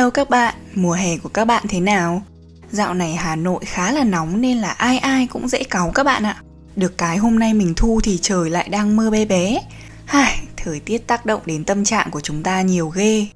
Hello 0.00 0.10
các 0.10 0.30
bạn, 0.30 0.54
mùa 0.74 0.92
hè 0.92 1.16
của 1.18 1.28
các 1.28 1.44
bạn 1.44 1.64
thế 1.68 1.80
nào? 1.80 2.22
Dạo 2.70 2.94
này 2.94 3.14
Hà 3.14 3.36
Nội 3.36 3.64
khá 3.64 3.92
là 3.92 4.04
nóng 4.04 4.40
nên 4.40 4.58
là 4.58 4.70
ai 4.70 4.98
ai 4.98 5.26
cũng 5.26 5.48
dễ 5.48 5.62
cáu 5.64 5.90
các 5.94 6.04
bạn 6.04 6.22
ạ. 6.22 6.42
Được 6.76 6.98
cái 6.98 7.16
hôm 7.16 7.38
nay 7.38 7.54
mình 7.54 7.72
thu 7.76 8.00
thì 8.04 8.18
trời 8.22 8.50
lại 8.50 8.68
đang 8.68 8.96
mưa 8.96 9.10
bé 9.10 9.24
bé. 9.24 9.62
Hai, 10.04 10.38
thời 10.56 10.80
tiết 10.80 11.06
tác 11.06 11.26
động 11.26 11.42
đến 11.46 11.64
tâm 11.64 11.84
trạng 11.84 12.10
của 12.10 12.20
chúng 12.20 12.42
ta 12.42 12.62
nhiều 12.62 12.88
ghê. 12.88 13.26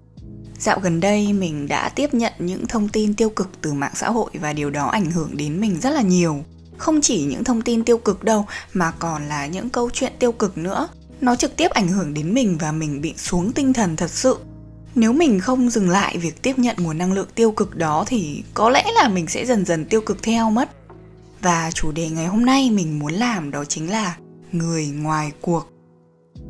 Dạo 0.58 0.80
gần 0.82 1.00
đây 1.00 1.32
mình 1.32 1.68
đã 1.68 1.88
tiếp 1.88 2.14
nhận 2.14 2.32
những 2.38 2.66
thông 2.66 2.88
tin 2.88 3.14
tiêu 3.14 3.30
cực 3.30 3.50
từ 3.60 3.72
mạng 3.72 3.94
xã 3.94 4.10
hội 4.10 4.30
và 4.34 4.52
điều 4.52 4.70
đó 4.70 4.86
ảnh 4.86 5.10
hưởng 5.10 5.36
đến 5.36 5.60
mình 5.60 5.80
rất 5.80 5.90
là 5.90 6.02
nhiều. 6.02 6.44
Không 6.76 7.00
chỉ 7.00 7.24
những 7.24 7.44
thông 7.44 7.62
tin 7.62 7.84
tiêu 7.84 7.98
cực 7.98 8.24
đâu 8.24 8.46
mà 8.72 8.90
còn 8.98 9.28
là 9.28 9.46
những 9.46 9.70
câu 9.70 9.90
chuyện 9.92 10.12
tiêu 10.18 10.32
cực 10.32 10.58
nữa. 10.58 10.88
Nó 11.20 11.36
trực 11.36 11.56
tiếp 11.56 11.70
ảnh 11.70 11.88
hưởng 11.88 12.14
đến 12.14 12.34
mình 12.34 12.58
và 12.60 12.72
mình 12.72 13.00
bị 13.00 13.14
xuống 13.16 13.52
tinh 13.52 13.72
thần 13.72 13.96
thật 13.96 14.10
sự 14.10 14.38
nếu 14.94 15.12
mình 15.12 15.40
không 15.40 15.70
dừng 15.70 15.90
lại 15.90 16.18
việc 16.18 16.42
tiếp 16.42 16.58
nhận 16.58 16.76
nguồn 16.78 16.98
năng 16.98 17.12
lượng 17.12 17.28
tiêu 17.34 17.52
cực 17.52 17.76
đó 17.76 18.04
thì 18.06 18.42
có 18.54 18.70
lẽ 18.70 18.84
là 18.94 19.08
mình 19.08 19.26
sẽ 19.26 19.46
dần 19.46 19.64
dần 19.64 19.84
tiêu 19.84 20.00
cực 20.00 20.22
theo 20.22 20.50
mất. 20.50 20.70
Và 21.40 21.70
chủ 21.74 21.92
đề 21.92 22.08
ngày 22.08 22.26
hôm 22.26 22.44
nay 22.44 22.70
mình 22.70 22.98
muốn 22.98 23.12
làm 23.12 23.50
đó 23.50 23.64
chính 23.64 23.90
là 23.90 24.16
người 24.52 24.86
ngoài 24.86 25.32
cuộc. 25.40 25.68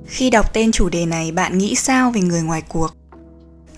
Khi 0.06 0.30
đọc 0.30 0.54
tên 0.54 0.72
chủ 0.72 0.88
đề 0.88 1.06
này 1.06 1.32
bạn 1.32 1.58
nghĩ 1.58 1.74
sao 1.74 2.10
về 2.10 2.20
người 2.20 2.42
ngoài 2.42 2.62
cuộc? 2.68 2.88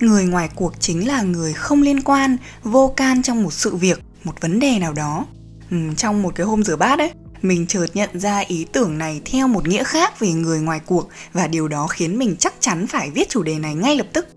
Người 0.01 0.27
ngoài 0.27 0.49
cuộc 0.55 0.81
chính 0.81 1.09
là 1.09 1.23
người 1.23 1.53
không 1.53 1.83
liên 1.83 2.03
quan 2.03 2.37
vô 2.63 2.93
can 2.97 3.23
trong 3.23 3.43
một 3.43 3.53
sự 3.53 3.77
việc 3.77 4.01
một 4.25 4.41
vấn 4.41 4.59
đề 4.59 4.79
nào 4.79 4.93
đó. 4.93 5.27
Ừ, 5.71 5.77
trong 5.97 6.23
một 6.23 6.33
cái 6.35 6.47
hôm 6.47 6.63
rửa 6.63 6.77
bát 6.77 6.99
ấy 6.99 7.11
mình 7.43 7.67
chợt 7.67 7.87
nhận 7.95 8.21
ra 8.21 8.39
ý 8.39 8.67
tưởng 8.73 8.99
này 8.99 9.21
theo 9.25 9.49
một 9.49 9.69
nghĩa 9.69 9.85
khác 9.85 10.21
về 10.21 10.33
người 10.33 10.61
ngoài 10.61 10.81
cuộc 10.87 11.09
và 11.33 11.47
điều 11.47 11.69
đó 11.69 11.87
khiến 11.87 12.19
mình 12.19 12.37
chắc 12.39 12.55
chắn 12.61 12.87
phải 12.87 13.11
viết 13.11 13.29
chủ 13.29 13.43
đề 13.43 13.59
này 13.59 13.75
ngay 13.75 13.97
lập 13.97 14.07
tức 14.13 14.36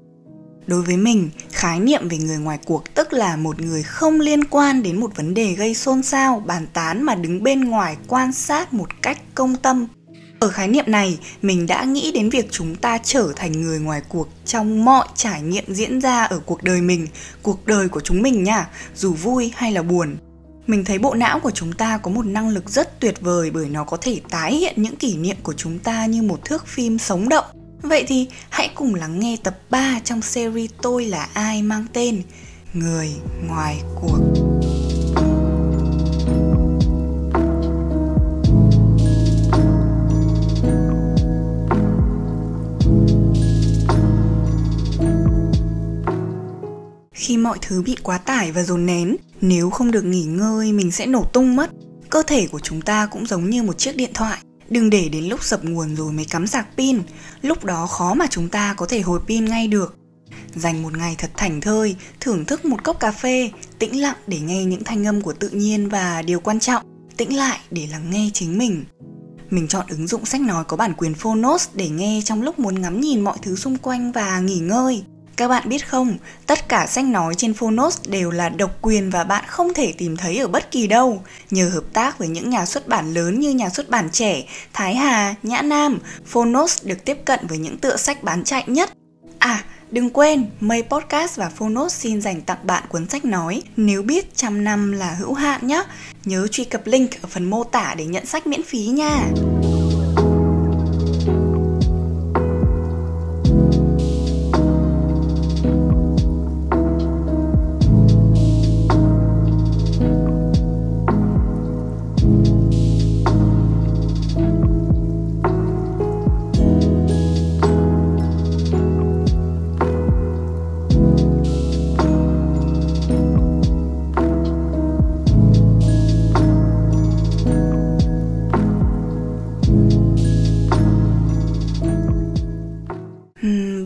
đối 0.70 0.82
với 0.82 0.98
mình, 0.98 1.30
khái 1.52 1.80
niệm 1.80 2.08
về 2.08 2.18
người 2.18 2.38
ngoài 2.38 2.60
cuộc, 2.66 2.96
tức 2.96 3.14
là 3.14 3.36
một 3.36 3.62
người 3.62 3.84
không 3.84 4.20
liên 4.20 4.44
quan 4.44 4.84
đến 4.84 5.00
một 5.00 5.16
vấn 5.16 5.34
đề 5.34 5.54
gây 5.54 5.74
xôn 5.74 6.04
xao, 6.04 6.44
bàn 6.46 6.68
tán 6.74 7.04
mà 7.04 7.16
đứng 7.16 7.44
bên 7.44 7.66
ngoài 7.66 7.98
quan 8.08 8.34
sát 8.34 8.74
một 8.74 9.02
cách 9.02 9.18
công 9.36 9.56
tâm. 9.56 9.88
Ở 10.40 10.50
khái 10.50 10.68
niệm 10.68 10.86
này, 10.88 11.20
mình 11.42 11.68
đã 11.68 11.84
nghĩ 11.84 12.12
đến 12.12 12.30
việc 12.30 12.48
chúng 12.52 12.76
ta 12.76 12.98
trở 13.04 13.34
thành 13.36 13.52
người 13.52 13.80
ngoài 13.80 14.02
cuộc 14.10 14.28
trong 14.46 14.86
mọi 14.86 15.08
trải 15.16 15.42
nghiệm 15.42 15.64
diễn 15.68 16.02
ra 16.02 16.24
ở 16.24 16.40
cuộc 16.40 16.64
đời 16.64 16.82
mình, 16.82 17.08
cuộc 17.42 17.66
đời 17.66 17.90
của 17.90 18.00
chúng 18.00 18.22
mình 18.22 18.44
nha, 18.44 18.68
dù 18.96 19.14
vui 19.14 19.52
hay 19.56 19.72
là 19.72 19.82
buồn. 19.82 20.18
Mình 20.68 20.86
thấy 20.86 21.00
bộ 21.00 21.14
não 21.14 21.40
của 21.40 21.52
chúng 21.52 21.74
ta 21.74 21.98
có 21.98 22.12
một 22.12 22.26
năng 22.26 22.50
lực 22.50 22.70
rất 22.70 23.00
tuyệt 23.00 23.22
vời 23.22 23.52
bởi 23.52 23.70
nó 23.70 23.84
có 23.84 23.98
thể 24.02 24.22
tái 24.30 24.56
hiện 24.56 24.74
những 24.78 24.96
kỷ 24.96 25.18
niệm 25.18 25.38
của 25.44 25.54
chúng 25.54 25.80
ta 25.80 26.06
như 26.06 26.22
một 26.22 26.46
thước 26.46 26.68
phim 26.68 27.00
sống 27.00 27.30
động. 27.30 27.46
Vậy 27.82 28.06
thì 28.08 28.28
hãy 28.50 28.70
cùng 28.76 28.96
lắng 28.96 29.20
nghe 29.20 29.38
tập 29.44 29.60
3 29.70 30.00
trong 30.04 30.22
series 30.22 30.72
Tôi 30.82 31.06
là 31.06 31.30
ai 31.34 31.62
mang 31.62 31.86
tên 31.94 32.22
Người 32.74 33.10
ngoài 33.48 33.82
cuộc. 34.02 34.20
Khi 47.14 47.38
mọi 47.38 47.58
thứ 47.62 47.82
bị 47.82 47.96
quá 48.04 48.18
tải 48.18 48.52
và 48.52 48.64
dồn 48.64 48.86
nén, 48.86 49.16
nếu 49.42 49.70
không 49.70 49.92
được 49.92 50.06
nghỉ 50.06 50.24
ngơi 50.24 50.72
mình 50.72 50.92
sẽ 50.92 51.06
nổ 51.06 51.24
tung 51.24 51.56
mất. 51.56 51.70
Cơ 52.10 52.24
thể 52.24 52.48
của 52.48 52.60
chúng 52.60 52.82
ta 52.82 53.06
cũng 53.06 53.26
giống 53.26 53.50
như 53.50 53.64
một 53.64 53.78
chiếc 53.78 53.96
điện 53.96 54.12
thoại 54.14 54.40
Đừng 54.70 54.90
để 54.90 55.10
đến 55.10 55.26
lúc 55.26 55.44
sập 55.44 55.66
nguồn 55.66 55.96
rồi 55.96 56.12
mới 56.12 56.26
cắm 56.26 56.48
sạc 56.48 56.68
pin, 56.78 57.02
lúc 57.42 57.66
đó 57.66 57.88
khó 57.88 58.14
mà 58.14 58.28
chúng 58.30 58.50
ta 58.50 58.74
có 58.78 58.86
thể 58.86 59.02
hồi 59.02 59.20
pin 59.28 59.46
ngay 59.46 59.68
được. 59.68 59.96
Dành 60.56 60.82
một 60.84 60.98
ngày 60.98 61.16
thật 61.18 61.32
thảnh 61.38 61.62
thơi, 61.62 61.96
thưởng 62.20 62.46
thức 62.46 62.66
một 62.66 62.84
cốc 62.84 63.00
cà 63.00 63.12
phê, 63.12 63.52
tĩnh 63.80 64.02
lặng 64.02 64.18
để 64.28 64.40
nghe 64.40 64.66
những 64.66 64.84
thanh 64.84 65.08
âm 65.08 65.22
của 65.22 65.34
tự 65.34 65.50
nhiên 65.50 65.90
và 65.90 66.22
điều 66.22 66.40
quan 66.40 66.60
trọng, 66.60 66.84
tĩnh 67.18 67.38
lại 67.38 67.60
để 67.72 67.88
lắng 67.92 68.10
nghe 68.12 68.30
chính 68.34 68.58
mình. 68.58 68.86
Mình 69.50 69.68
chọn 69.68 69.86
ứng 69.90 70.08
dụng 70.08 70.26
sách 70.26 70.42
nói 70.42 70.64
có 70.64 70.78
bản 70.78 70.94
quyền 70.98 71.14
Phonos 71.14 71.68
để 71.74 71.90
nghe 71.90 72.22
trong 72.26 72.42
lúc 72.42 72.60
muốn 72.60 72.82
ngắm 72.82 73.02
nhìn 73.02 73.22
mọi 73.22 73.38
thứ 73.42 73.56
xung 73.56 73.78
quanh 73.78 74.12
và 74.12 74.40
nghỉ 74.40 74.60
ngơi. 74.60 75.04
Các 75.40 75.48
bạn 75.48 75.70
biết 75.70 75.88
không, 75.88 76.18
tất 76.48 76.70
cả 76.70 76.88
sách 76.88 77.06
nói 77.06 77.36
trên 77.36 77.54
Phonos 77.54 78.00
đều 78.08 78.32
là 78.32 78.50
độc 78.50 78.72
quyền 78.82 79.10
và 79.10 79.24
bạn 79.24 79.44
không 79.48 79.74
thể 79.74 79.94
tìm 79.98 80.18
thấy 80.18 80.38
ở 80.38 80.48
bất 80.48 80.72
kỳ 80.72 80.88
đâu. 80.88 81.24
Nhờ 81.52 81.70
hợp 81.74 81.84
tác 81.94 82.18
với 82.18 82.28
những 82.28 82.50
nhà 82.50 82.66
xuất 82.66 82.88
bản 82.88 83.14
lớn 83.14 83.40
như 83.40 83.50
nhà 83.50 83.70
xuất 83.70 83.90
bản 83.90 84.10
trẻ, 84.12 84.44
Thái 84.74 84.96
Hà, 84.96 85.36
Nhã 85.44 85.62
Nam, 85.62 86.00
Phonos 86.26 86.86
được 86.86 87.06
tiếp 87.06 87.18
cận 87.26 87.40
với 87.48 87.58
những 87.58 87.78
tựa 87.78 87.98
sách 87.98 88.24
bán 88.24 88.44
chạy 88.44 88.64
nhất. 88.68 88.90
À, 89.40 89.64
đừng 89.92 90.10
quên, 90.10 90.46
Mây 90.60 90.84
Podcast 90.84 91.38
và 91.38 91.50
Phonos 91.50 91.96
xin 91.96 92.22
dành 92.22 92.42
tặng 92.42 92.60
bạn 92.64 92.84
cuốn 92.90 93.10
sách 93.10 93.26
nói 93.26 93.62
Nếu 93.78 94.02
biết 94.02 94.36
trăm 94.36 94.64
năm 94.64 94.92
là 94.92 95.14
hữu 95.14 95.34
hạn 95.34 95.68
nhé. 95.68 95.84
Nhớ 96.26 96.48
truy 96.48 96.64
cập 96.64 96.82
link 96.86 97.12
ở 97.22 97.28
phần 97.30 97.50
mô 97.50 97.64
tả 97.64 97.96
để 97.98 98.06
nhận 98.06 98.26
sách 98.26 98.48
miễn 98.48 98.64
phí 98.64 98.80
nha. 98.80 99.26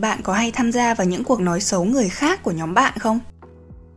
Bạn 0.00 0.20
có 0.22 0.32
hay 0.32 0.50
tham 0.50 0.72
gia 0.72 0.94
vào 0.94 1.06
những 1.06 1.24
cuộc 1.24 1.40
nói 1.40 1.60
xấu 1.60 1.84
người 1.84 2.08
khác 2.08 2.42
của 2.42 2.50
nhóm 2.50 2.74
bạn 2.74 2.98
không? 2.98 3.20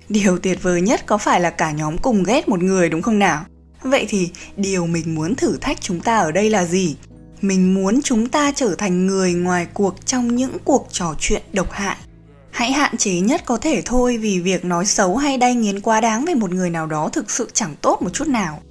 Điều 0.10 0.38
tuyệt 0.38 0.64
vời 0.64 0.82
nhất 0.82 1.06
có 1.06 1.18
phải 1.18 1.42
là 1.42 1.50
cả 1.50 1.72
nhóm 1.72 1.98
cùng 1.98 2.24
ghét 2.24 2.50
một 2.50 2.64
người 2.64 2.90
đúng 2.90 3.02
không 3.02 3.20
nào? 3.20 3.46
Vậy 3.82 4.06
thì 4.10 4.30
điều 4.58 4.88
mình 4.88 5.16
muốn 5.16 5.36
thử 5.36 5.58
thách 5.62 5.82
chúng 5.82 6.00
ta 6.00 6.18
ở 6.18 6.32
đây 6.32 6.50
là 6.50 6.66
gì? 6.66 6.96
Mình 7.42 7.74
muốn 7.74 8.02
chúng 8.04 8.30
ta 8.30 8.52
trở 8.52 8.76
thành 8.78 9.08
người 9.08 9.34
ngoài 9.34 9.68
cuộc 9.74 10.06
trong 10.06 10.36
những 10.36 10.58
cuộc 10.64 10.88
trò 10.92 11.16
chuyện 11.20 11.42
độc 11.54 11.72
hại. 11.72 11.98
Hãy 12.52 12.72
hạn 12.72 12.98
chế 12.98 13.20
nhất 13.20 13.42
có 13.46 13.58
thể 13.58 13.82
thôi 13.86 14.18
vì 14.18 14.40
việc 14.40 14.66
nói 14.66 14.86
xấu 14.86 15.18
hay 15.18 15.38
đay 15.38 15.56
nghiến 15.56 15.82
quá 15.82 16.02
đáng 16.02 16.26
về 16.26 16.36
một 16.36 16.52
người 16.52 16.70
nào 16.70 16.86
đó 16.86 17.10
thực 17.10 17.32
sự 17.32 17.50
chẳng 17.54 17.76
tốt 17.82 18.02
một 18.02 18.10
chút 18.14 18.28
nào. 18.28 18.62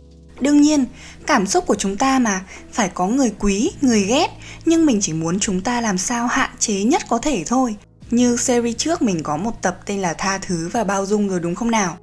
Đương 0.41 0.61
nhiên, 0.61 0.85
cảm 1.27 1.47
xúc 1.47 1.67
của 1.67 1.75
chúng 1.75 1.97
ta 1.97 2.19
mà 2.19 2.45
phải 2.73 2.89
có 2.89 3.07
người 3.07 3.33
quý, 3.39 3.71
người 3.81 4.03
ghét, 4.03 4.29
nhưng 4.65 4.87
mình 4.87 4.99
chỉ 5.03 5.13
muốn 5.13 5.39
chúng 5.39 5.61
ta 5.61 5.81
làm 5.81 5.99
sao 5.99 6.27
hạn 6.27 6.51
chế 6.59 6.83
nhất 6.83 7.03
có 7.09 7.19
thể 7.19 7.45
thôi. 7.47 7.77
Như 8.11 8.37
series 8.37 8.77
trước 8.77 9.03
mình 9.03 9.23
có 9.23 9.37
một 9.37 9.63
tập 9.63 9.79
tên 9.87 10.01
là 10.01 10.15
Tha 10.15 10.39
thứ 10.39 10.69
và 10.73 10.85
bao 10.85 11.07
dung 11.07 11.29
rồi 11.29 11.41
đúng 11.41 11.55
không 11.55 11.71
nào? 11.71 11.97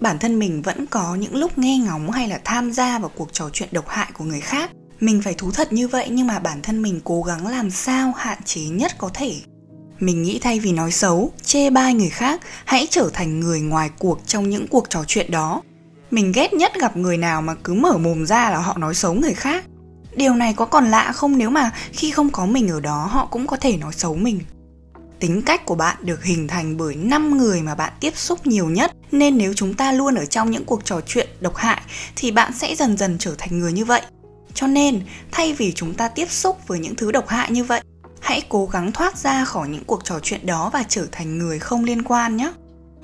Bản 0.00 0.18
thân 0.18 0.38
mình 0.38 0.62
vẫn 0.62 0.86
có 0.86 1.14
những 1.14 1.36
lúc 1.36 1.58
nghe 1.58 1.78
ngóng 1.78 2.10
hay 2.10 2.28
là 2.28 2.40
tham 2.44 2.72
gia 2.72 2.98
vào 2.98 3.10
cuộc 3.14 3.32
trò 3.32 3.50
chuyện 3.52 3.68
độc 3.72 3.88
hại 3.88 4.10
của 4.14 4.24
người 4.24 4.40
khác. 4.40 4.70
Mình 5.00 5.22
phải 5.22 5.34
thú 5.34 5.50
thật 5.50 5.72
như 5.72 5.88
vậy 5.88 6.06
nhưng 6.10 6.26
mà 6.26 6.38
bản 6.38 6.62
thân 6.62 6.82
mình 6.82 7.00
cố 7.04 7.22
gắng 7.22 7.46
làm 7.46 7.70
sao 7.70 8.12
hạn 8.16 8.38
chế 8.44 8.60
nhất 8.60 8.92
có 8.98 9.10
thể. 9.14 9.34
Mình 10.00 10.22
nghĩ 10.22 10.38
thay 10.42 10.60
vì 10.60 10.72
nói 10.72 10.92
xấu, 10.92 11.32
chê 11.44 11.70
bai 11.70 11.94
người 11.94 12.08
khác, 12.08 12.40
hãy 12.64 12.86
trở 12.90 13.10
thành 13.12 13.40
người 13.40 13.60
ngoài 13.60 13.90
cuộc 13.98 14.20
trong 14.26 14.50
những 14.50 14.66
cuộc 14.66 14.90
trò 14.90 15.04
chuyện 15.06 15.30
đó 15.30 15.62
mình 16.10 16.32
ghét 16.32 16.52
nhất 16.52 16.72
gặp 16.80 16.96
người 16.96 17.16
nào 17.16 17.42
mà 17.42 17.54
cứ 17.54 17.74
mở 17.74 17.98
mồm 17.98 18.26
ra 18.26 18.50
là 18.50 18.58
họ 18.58 18.78
nói 18.78 18.94
xấu 18.94 19.14
người 19.14 19.34
khác 19.34 19.64
điều 20.16 20.34
này 20.34 20.54
có 20.56 20.64
còn 20.64 20.86
lạ 20.86 21.12
không 21.12 21.38
nếu 21.38 21.50
mà 21.50 21.70
khi 21.92 22.10
không 22.10 22.30
có 22.30 22.46
mình 22.46 22.68
ở 22.68 22.80
đó 22.80 23.08
họ 23.10 23.26
cũng 23.26 23.46
có 23.46 23.56
thể 23.56 23.76
nói 23.76 23.92
xấu 23.92 24.14
mình 24.14 24.40
tính 25.20 25.42
cách 25.42 25.66
của 25.66 25.74
bạn 25.74 25.96
được 26.00 26.24
hình 26.24 26.48
thành 26.48 26.76
bởi 26.76 26.94
5 26.94 27.38
người 27.38 27.62
mà 27.62 27.74
bạn 27.74 27.92
tiếp 28.00 28.16
xúc 28.16 28.46
nhiều 28.46 28.70
nhất 28.70 28.92
nên 29.12 29.38
nếu 29.38 29.52
chúng 29.54 29.74
ta 29.74 29.92
luôn 29.92 30.14
ở 30.14 30.24
trong 30.24 30.50
những 30.50 30.64
cuộc 30.64 30.84
trò 30.84 31.00
chuyện 31.06 31.28
độc 31.40 31.56
hại 31.56 31.82
thì 32.16 32.30
bạn 32.30 32.52
sẽ 32.52 32.74
dần 32.74 32.96
dần 32.96 33.16
trở 33.18 33.34
thành 33.38 33.58
người 33.58 33.72
như 33.72 33.84
vậy. 33.84 34.02
Cho 34.54 34.66
nên, 34.66 35.00
thay 35.32 35.52
vì 35.52 35.72
chúng 35.72 35.94
ta 35.94 36.08
tiếp 36.08 36.30
xúc 36.30 36.58
với 36.66 36.78
những 36.78 36.96
thứ 36.96 37.12
độc 37.12 37.28
hại 37.28 37.50
như 37.50 37.64
vậy, 37.64 37.80
hãy 38.20 38.42
cố 38.48 38.66
gắng 38.66 38.92
thoát 38.92 39.18
ra 39.18 39.44
khỏi 39.44 39.68
những 39.68 39.84
cuộc 39.84 40.04
trò 40.04 40.18
chuyện 40.22 40.46
đó 40.46 40.70
và 40.72 40.82
trở 40.88 41.06
thành 41.12 41.38
người 41.38 41.58
không 41.58 41.84
liên 41.84 42.02
quan 42.02 42.36
nhé. 42.36 42.52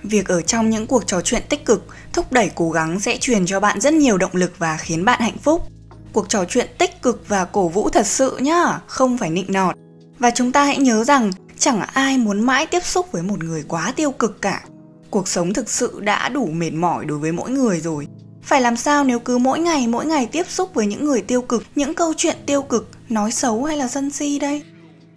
Việc 0.02 0.28
ở 0.28 0.42
trong 0.42 0.70
những 0.70 0.86
cuộc 0.86 1.06
trò 1.06 1.20
chuyện 1.20 1.42
tích 1.48 1.64
cực, 1.64 1.86
thúc 2.12 2.32
đẩy 2.32 2.50
cố 2.54 2.70
gắng 2.70 3.00
sẽ 3.00 3.16
truyền 3.20 3.46
cho 3.46 3.60
bạn 3.60 3.80
rất 3.80 3.94
nhiều 3.94 4.18
động 4.18 4.34
lực 4.34 4.58
và 4.58 4.76
khiến 4.76 5.04
bạn 5.04 5.20
hạnh 5.20 5.38
phúc. 5.42 5.66
Cuộc 6.12 6.28
trò 6.28 6.44
chuyện 6.44 6.68
tích 6.78 7.02
cực 7.02 7.24
và 7.28 7.44
cổ 7.44 7.68
vũ 7.68 7.88
thật 7.88 8.06
sự 8.06 8.36
nhá, 8.36 8.80
không 8.86 9.18
phải 9.18 9.30
nịnh 9.30 9.52
nọt. 9.52 9.74
Và 10.18 10.30
chúng 10.30 10.52
ta 10.52 10.64
hãy 10.64 10.78
nhớ 10.78 11.04
rằng 11.04 11.30
chẳng 11.58 11.80
ai 11.80 12.18
muốn 12.18 12.40
mãi 12.40 12.66
tiếp 12.66 12.84
xúc 12.84 13.12
với 13.12 13.22
một 13.22 13.44
người 13.44 13.64
quá 13.68 13.92
tiêu 13.96 14.10
cực 14.10 14.42
cả. 14.42 14.62
Cuộc 15.10 15.28
sống 15.28 15.52
thực 15.52 15.70
sự 15.70 16.00
đã 16.00 16.28
đủ 16.28 16.46
mệt 16.46 16.70
mỏi 16.70 17.04
đối 17.04 17.18
với 17.18 17.32
mỗi 17.32 17.50
người 17.50 17.80
rồi. 17.80 18.06
Phải 18.42 18.60
làm 18.60 18.76
sao 18.76 19.04
nếu 19.04 19.18
cứ 19.18 19.38
mỗi 19.38 19.58
ngày 19.58 19.86
mỗi 19.86 20.06
ngày 20.06 20.26
tiếp 20.32 20.46
xúc 20.48 20.74
với 20.74 20.86
những 20.86 21.04
người 21.04 21.22
tiêu 21.22 21.42
cực, 21.42 21.62
những 21.74 21.94
câu 21.94 22.12
chuyện 22.16 22.36
tiêu 22.46 22.62
cực, 22.62 22.88
nói 23.08 23.32
xấu 23.32 23.64
hay 23.64 23.76
là 23.76 23.88
sân 23.88 24.10
si 24.10 24.38
đây? 24.38 24.62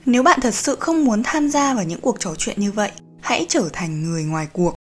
Nếu 0.05 0.23
bạn 0.23 0.39
thật 0.41 0.53
sự 0.53 0.77
không 0.79 1.05
muốn 1.05 1.23
tham 1.23 1.49
gia 1.49 1.73
vào 1.73 1.83
những 1.83 2.01
cuộc 2.01 2.19
trò 2.19 2.35
chuyện 2.37 2.59
như 2.59 2.71
vậy, 2.71 2.91
hãy 3.33 3.45
trở 3.49 3.69
thành 3.73 4.03
người 4.03 4.23
ngoài 4.23 4.47
cuộc. 4.53 4.75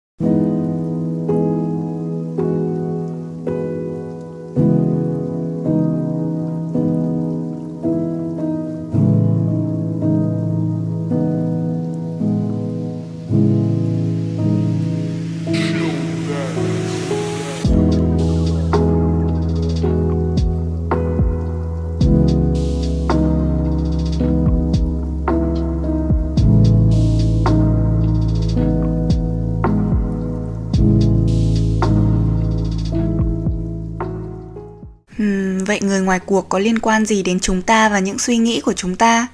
Vậy 35.70 35.80
người 35.82 36.00
ngoài 36.00 36.20
cuộc 36.20 36.48
có 36.48 36.58
liên 36.58 36.78
quan 36.78 37.06
gì 37.06 37.22
đến 37.22 37.40
chúng 37.40 37.62
ta 37.62 37.88
và 37.88 37.98
những 37.98 38.18
suy 38.18 38.36
nghĩ 38.36 38.60
của 38.60 38.72
chúng 38.72 38.96
ta? 38.96 39.26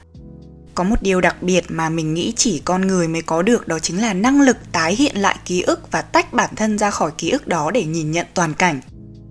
Có 0.75 0.85
một 0.85 1.03
điều 1.03 1.21
đặc 1.21 1.43
biệt 1.43 1.65
mà 1.69 1.89
mình 1.89 2.15
nghĩ 2.15 2.33
chỉ 2.37 2.63
con 2.65 2.81
người 2.81 3.09
mới 3.09 3.23
có 3.23 3.43
được, 3.43 3.69
đó 3.69 3.79
chính 3.79 4.01
là 4.01 4.13
năng 4.13 4.41
lực 4.41 4.57
tái 4.73 4.95
hiện 4.95 5.17
lại 5.17 5.37
ký 5.45 5.63
ức 5.63 5.93
và 5.93 6.03
tách 6.03 6.33
bản 6.33 6.51
thân 6.57 6.79
ra 6.79 6.91
khỏi 6.91 7.11
ký 7.19 7.31
ức 7.31 7.49
đó 7.49 7.71
để 7.71 7.85
nhìn 7.85 8.11
nhận 8.11 8.27
toàn 8.35 8.55
cảnh. 8.55 8.81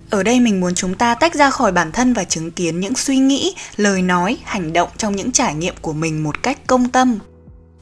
Ở 0.10 0.24
đây 0.24 0.40
mình 0.40 0.60
muốn 0.60 0.76
chúng 0.76 0.96
ta 0.96 1.16
tách 1.16 1.36
ra 1.36 1.50
khỏi 1.50 1.72
bản 1.72 1.92
thân 1.92 2.14
và 2.14 2.24
chứng 2.24 2.52
kiến 2.52 2.80
những 2.80 2.96
suy 2.96 3.18
nghĩ, 3.18 3.56
lời 3.76 4.02
nói, 4.02 4.38
hành 4.44 4.74
động 4.74 4.90
trong 4.98 5.16
những 5.16 5.32
trải 5.32 5.56
nghiệm 5.56 5.76
của 5.82 5.94
mình 5.94 6.24
một 6.24 6.44
cách 6.44 6.68
công 6.68 6.90
tâm. 6.90 7.20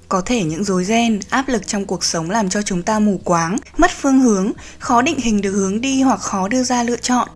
Có 0.10 0.22
thể 0.22 0.44
những 0.44 0.64
rối 0.64 0.86
ren, 0.86 1.20
áp 1.30 1.48
lực 1.48 1.68
trong 1.68 1.86
cuộc 1.86 2.04
sống 2.04 2.30
làm 2.30 2.50
cho 2.50 2.62
chúng 2.62 2.84
ta 2.84 3.00
mù 3.00 3.22
quáng, 3.24 3.58
mất 3.78 3.92
phương 4.02 4.20
hướng, 4.20 4.52
khó 4.80 5.02
định 5.02 5.20
hình 5.20 5.42
được 5.42 5.52
hướng 5.52 5.82
đi 5.82 6.02
hoặc 6.02 6.20
khó 6.20 6.48
đưa 6.48 6.64
ra 6.64 6.84
lựa 6.84 6.98
chọn 6.98 7.28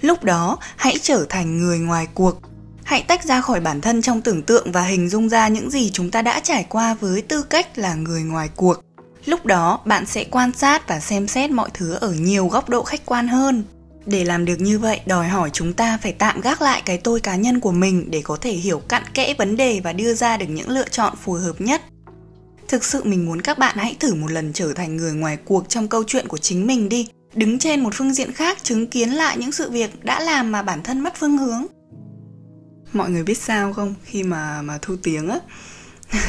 lúc 0.00 0.24
đó, 0.24 0.58
hãy 0.76 0.94
trở 1.02 1.26
thành 1.28 1.58
người 1.58 1.78
ngoài 1.78 2.06
cuộc. 2.14 2.40
Hãy 2.84 3.02
tách 3.02 3.24
ra 3.24 3.40
khỏi 3.40 3.60
bản 3.60 3.80
thân 3.80 4.02
trong 4.02 4.20
tưởng 4.20 4.42
tượng 4.42 4.72
và 4.72 4.82
hình 4.82 5.08
dung 5.08 5.28
ra 5.28 5.48
những 5.48 5.70
gì 5.70 5.90
chúng 5.90 6.10
ta 6.10 6.22
đã 6.22 6.40
trải 6.40 6.66
qua 6.68 6.94
với 6.94 7.22
tư 7.22 7.42
cách 7.42 7.78
là 7.78 7.94
người 7.94 8.22
ngoài 8.22 8.48
cuộc. 8.56 8.80
Lúc 9.24 9.46
đó, 9.46 9.80
bạn 9.84 10.06
sẽ 10.06 10.24
quan 10.24 10.52
sát 10.52 10.88
và 10.88 11.00
xem 11.00 11.28
xét 11.28 11.50
mọi 11.50 11.70
thứ 11.74 11.94
ở 11.94 12.12
nhiều 12.12 12.48
góc 12.48 12.68
độ 12.68 12.82
khách 12.82 13.06
quan 13.06 13.28
hơn. 13.28 13.64
Để 14.06 14.24
làm 14.24 14.44
được 14.44 14.60
như 14.60 14.78
vậy, 14.78 15.00
đòi 15.06 15.28
hỏi 15.28 15.50
chúng 15.52 15.72
ta 15.72 15.98
phải 16.02 16.12
tạm 16.12 16.40
gác 16.40 16.62
lại 16.62 16.82
cái 16.84 16.98
tôi 16.98 17.20
cá 17.20 17.36
nhân 17.36 17.60
của 17.60 17.72
mình 17.72 18.10
để 18.10 18.22
có 18.24 18.36
thể 18.40 18.52
hiểu 18.52 18.78
cặn 18.78 19.02
kẽ 19.14 19.34
vấn 19.38 19.56
đề 19.56 19.80
và 19.84 19.92
đưa 19.92 20.14
ra 20.14 20.36
được 20.36 20.46
những 20.48 20.68
lựa 20.68 20.88
chọn 20.88 21.14
phù 21.24 21.32
hợp 21.32 21.60
nhất. 21.60 21.82
Thực 22.68 22.84
sự 22.84 23.04
mình 23.04 23.26
muốn 23.26 23.42
các 23.42 23.58
bạn 23.58 23.76
hãy 23.76 23.96
thử 24.00 24.14
một 24.14 24.30
lần 24.30 24.52
trở 24.52 24.72
thành 24.72 24.96
người 24.96 25.12
ngoài 25.12 25.38
cuộc 25.44 25.68
trong 25.68 25.88
câu 25.88 26.04
chuyện 26.06 26.28
của 26.28 26.38
chính 26.38 26.66
mình 26.66 26.88
đi 26.88 27.08
đứng 27.38 27.58
trên 27.58 27.80
một 27.80 27.94
phương 27.94 28.14
diện 28.14 28.32
khác 28.32 28.58
chứng 28.62 28.86
kiến 28.86 29.10
lại 29.10 29.36
những 29.36 29.52
sự 29.52 29.70
việc 29.70 30.04
đã 30.04 30.20
làm 30.20 30.52
mà 30.52 30.62
bản 30.62 30.82
thân 30.82 31.00
mất 31.00 31.16
phương 31.16 31.38
hướng. 31.38 31.66
Mọi 32.92 33.10
người 33.10 33.22
biết 33.22 33.38
sao 33.38 33.72
không? 33.72 33.94
Khi 34.04 34.22
mà 34.22 34.62
mà 34.62 34.78
thu 34.82 34.96
tiếng 35.02 35.28
á 35.28 35.38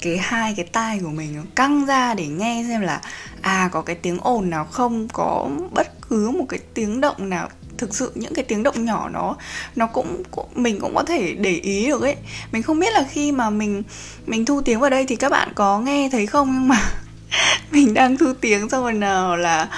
cái 0.00 0.18
hai 0.18 0.54
cái 0.56 0.66
tai 0.72 0.98
của 0.98 1.10
mình 1.10 1.36
nó 1.36 1.42
căng 1.54 1.86
ra 1.86 2.14
để 2.14 2.26
nghe 2.26 2.64
xem 2.68 2.80
là 2.80 3.00
à 3.40 3.68
có 3.72 3.82
cái 3.82 3.96
tiếng 3.96 4.18
ồn 4.20 4.50
nào 4.50 4.64
không? 4.64 5.08
Có 5.12 5.50
bất 5.72 5.88
cứ 6.08 6.30
một 6.30 6.44
cái 6.48 6.60
tiếng 6.74 7.00
động 7.00 7.28
nào 7.28 7.48
thực 7.78 7.94
sự 7.94 8.12
những 8.14 8.34
cái 8.34 8.44
tiếng 8.44 8.62
động 8.62 8.84
nhỏ 8.84 9.08
nó 9.08 9.36
nó 9.76 9.86
cũng, 9.86 10.22
cũng 10.30 10.46
mình 10.54 10.80
cũng 10.80 10.94
có 10.94 11.02
thể 11.02 11.32
để 11.32 11.50
ý 11.50 11.86
được 11.86 12.02
ấy. 12.02 12.16
Mình 12.52 12.62
không 12.62 12.80
biết 12.80 12.92
là 12.92 13.06
khi 13.10 13.32
mà 13.32 13.50
mình 13.50 13.82
mình 14.26 14.44
thu 14.44 14.60
tiếng 14.60 14.80
vào 14.80 14.90
đây 14.90 15.06
thì 15.06 15.16
các 15.16 15.28
bạn 15.28 15.52
có 15.54 15.80
nghe 15.80 16.08
thấy 16.12 16.26
không? 16.26 16.50
Nhưng 16.52 16.68
mà 16.68 16.92
mình 17.70 17.94
đang 17.94 18.16
thu 18.16 18.32
tiếng 18.40 18.68
xong 18.68 18.82
rồi 18.82 18.92
nào 18.92 19.36
là 19.36 19.68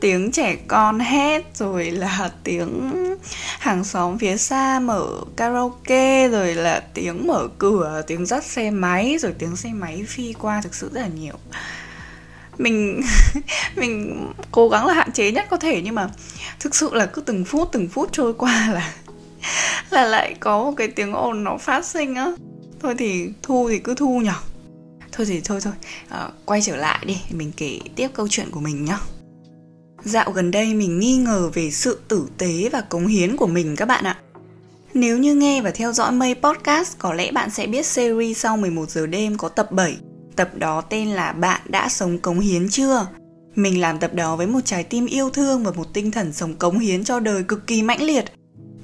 tiếng 0.00 0.32
trẻ 0.32 0.56
con 0.68 0.98
hét, 0.98 1.42
rồi 1.54 1.90
là 1.90 2.30
tiếng 2.44 2.90
hàng 3.58 3.84
xóm 3.84 4.18
phía 4.18 4.36
xa 4.36 4.80
mở 4.80 5.08
karaoke, 5.36 6.28
rồi 6.28 6.54
là 6.54 6.82
tiếng 6.94 7.26
mở 7.26 7.48
cửa, 7.58 8.02
tiếng 8.06 8.26
dắt 8.26 8.44
xe 8.44 8.70
máy, 8.70 9.16
rồi 9.20 9.32
tiếng 9.38 9.56
xe 9.56 9.70
máy 9.72 10.04
phi 10.08 10.32
qua 10.32 10.60
thực 10.62 10.74
sự 10.74 10.90
rất 10.94 11.00
là 11.00 11.08
nhiều. 11.08 11.34
Mình 12.58 13.00
mình 13.76 14.26
cố 14.50 14.68
gắng 14.68 14.86
là 14.86 14.94
hạn 14.94 15.12
chế 15.12 15.32
nhất 15.32 15.46
có 15.50 15.56
thể, 15.56 15.82
nhưng 15.84 15.94
mà 15.94 16.08
thực 16.60 16.74
sự 16.74 16.90
là 16.92 17.06
cứ 17.06 17.20
từng 17.20 17.44
phút 17.44 17.68
từng 17.72 17.88
phút 17.88 18.08
trôi 18.12 18.34
qua 18.34 18.68
là 18.74 18.92
là 19.90 20.04
lại 20.04 20.34
có 20.40 20.64
một 20.64 20.72
cái 20.76 20.88
tiếng 20.88 21.12
ồn 21.12 21.44
nó 21.44 21.58
phát 21.58 21.84
sinh 21.84 22.14
á. 22.14 22.26
Thôi 22.82 22.94
thì 22.98 23.28
thu 23.42 23.68
thì 23.68 23.78
cứ 23.78 23.94
thu 23.94 24.20
nhở 24.24 24.34
thôi 25.16 25.26
thì 25.26 25.40
thôi 25.40 25.60
thôi 25.62 25.72
à, 26.08 26.28
quay 26.44 26.62
trở 26.62 26.76
lại 26.76 27.04
đi 27.06 27.16
mình 27.30 27.52
kể 27.56 27.78
tiếp 27.96 28.08
câu 28.14 28.28
chuyện 28.30 28.50
của 28.50 28.60
mình 28.60 28.84
nhá 28.84 28.98
dạo 30.04 30.30
gần 30.30 30.50
đây 30.50 30.74
mình 30.74 30.98
nghi 30.98 31.16
ngờ 31.16 31.50
về 31.54 31.70
sự 31.70 31.98
tử 32.08 32.26
tế 32.38 32.68
và 32.72 32.80
cống 32.80 33.06
hiến 33.06 33.36
của 33.36 33.46
mình 33.46 33.76
các 33.76 33.88
bạn 33.88 34.04
ạ 34.04 34.18
nếu 34.94 35.18
như 35.18 35.34
nghe 35.34 35.60
và 35.60 35.70
theo 35.70 35.92
dõi 35.92 36.12
mây 36.12 36.34
podcast 36.34 36.98
có 36.98 37.12
lẽ 37.12 37.32
bạn 37.32 37.50
sẽ 37.50 37.66
biết 37.66 37.86
series 37.86 38.38
sau 38.38 38.56
11 38.56 38.90
giờ 38.90 39.06
đêm 39.06 39.36
có 39.36 39.48
tập 39.48 39.72
7 39.72 39.96
Tập 40.36 40.50
đó 40.54 40.80
tên 40.80 41.08
là 41.08 41.32
Bạn 41.32 41.60
đã 41.68 41.88
sống 41.88 42.18
cống 42.18 42.40
hiến 42.40 42.68
chưa? 42.68 43.06
Mình 43.54 43.80
làm 43.80 43.98
tập 43.98 44.14
đó 44.14 44.36
với 44.36 44.46
một 44.46 44.60
trái 44.64 44.84
tim 44.84 45.06
yêu 45.06 45.30
thương 45.30 45.64
và 45.64 45.70
một 45.70 45.94
tinh 45.94 46.10
thần 46.10 46.32
sống 46.32 46.54
cống 46.54 46.78
hiến 46.78 47.04
cho 47.04 47.20
đời 47.20 47.42
cực 47.42 47.66
kỳ 47.66 47.82
mãnh 47.82 48.02
liệt. 48.02 48.24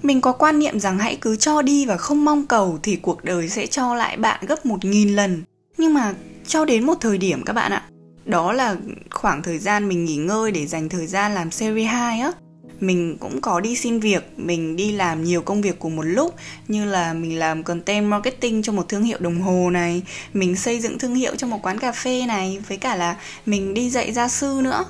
Mình 0.02 0.20
có 0.20 0.32
quan 0.32 0.58
niệm 0.58 0.80
rằng 0.80 0.98
hãy 0.98 1.16
cứ 1.20 1.36
cho 1.36 1.62
đi 1.62 1.86
và 1.86 1.96
không 1.96 2.24
mong 2.24 2.46
cầu 2.46 2.78
thì 2.82 2.96
cuộc 2.96 3.24
đời 3.24 3.48
sẽ 3.48 3.66
cho 3.66 3.94
lại 3.94 4.16
bạn 4.16 4.44
gấp 4.46 4.66
một 4.66 4.84
nghìn 4.84 5.16
lần. 5.16 5.42
Nhưng 5.80 5.94
mà 5.94 6.14
cho 6.46 6.64
đến 6.64 6.84
một 6.86 6.94
thời 7.00 7.18
điểm 7.18 7.42
các 7.44 7.52
bạn 7.52 7.72
ạ, 7.72 7.82
đó 8.24 8.52
là 8.52 8.76
khoảng 9.10 9.42
thời 9.42 9.58
gian 9.58 9.88
mình 9.88 10.04
nghỉ 10.04 10.16
ngơi 10.16 10.52
để 10.52 10.66
dành 10.66 10.88
thời 10.88 11.06
gian 11.06 11.34
làm 11.34 11.50
series 11.50 11.90
2 11.90 12.20
á. 12.20 12.32
Mình 12.80 13.16
cũng 13.20 13.40
có 13.40 13.60
đi 13.60 13.76
xin 13.76 14.00
việc 14.00 14.32
mình 14.36 14.76
đi 14.76 14.92
làm 14.92 15.24
nhiều 15.24 15.42
công 15.42 15.62
việc 15.62 15.78
cùng 15.78 15.96
một 15.96 16.02
lúc 16.02 16.34
như 16.68 16.84
là 16.84 17.12
mình 17.12 17.38
làm 17.38 17.62
content 17.62 18.06
marketing 18.06 18.62
cho 18.62 18.72
một 18.72 18.88
thương 18.88 19.02
hiệu 19.02 19.18
đồng 19.20 19.40
hồ 19.40 19.70
này 19.70 20.02
mình 20.32 20.56
xây 20.56 20.80
dựng 20.80 20.98
thương 20.98 21.14
hiệu 21.14 21.36
cho 21.36 21.46
một 21.46 21.58
quán 21.62 21.78
cà 21.78 21.92
phê 21.92 22.26
này 22.26 22.58
với 22.68 22.78
cả 22.78 22.96
là 22.96 23.16
mình 23.46 23.74
đi 23.74 23.90
dạy 23.90 24.12
gia 24.12 24.28
sư 24.28 24.60
nữa. 24.62 24.84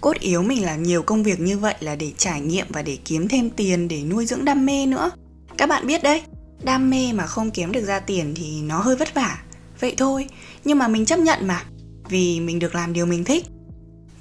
Cốt 0.00 0.16
yếu 0.20 0.42
mình 0.42 0.64
làm 0.64 0.82
nhiều 0.82 1.02
công 1.02 1.22
việc 1.22 1.40
như 1.40 1.58
vậy 1.58 1.74
là 1.80 1.96
để 1.96 2.12
trải 2.16 2.40
nghiệm 2.40 2.66
và 2.68 2.82
để 2.82 2.98
kiếm 3.04 3.28
thêm 3.28 3.50
tiền 3.50 3.88
để 3.88 4.02
nuôi 4.02 4.26
dưỡng 4.26 4.44
đam 4.44 4.66
mê 4.66 4.86
nữa. 4.86 5.10
Các 5.56 5.68
bạn 5.68 5.86
biết 5.86 6.02
đấy 6.02 6.22
đam 6.62 6.90
mê 6.90 7.12
mà 7.12 7.26
không 7.26 7.50
kiếm 7.50 7.72
được 7.72 7.84
ra 7.84 8.00
tiền 8.00 8.34
thì 8.36 8.62
nó 8.62 8.78
hơi 8.78 8.96
vất 8.96 9.14
vả 9.14 9.38
vậy 9.80 9.94
thôi 9.96 10.26
nhưng 10.64 10.78
mà 10.78 10.88
mình 10.88 11.04
chấp 11.04 11.18
nhận 11.18 11.46
mà 11.46 11.62
vì 12.08 12.40
mình 12.40 12.58
được 12.58 12.74
làm 12.74 12.92
điều 12.92 13.06
mình 13.06 13.24
thích 13.24 13.46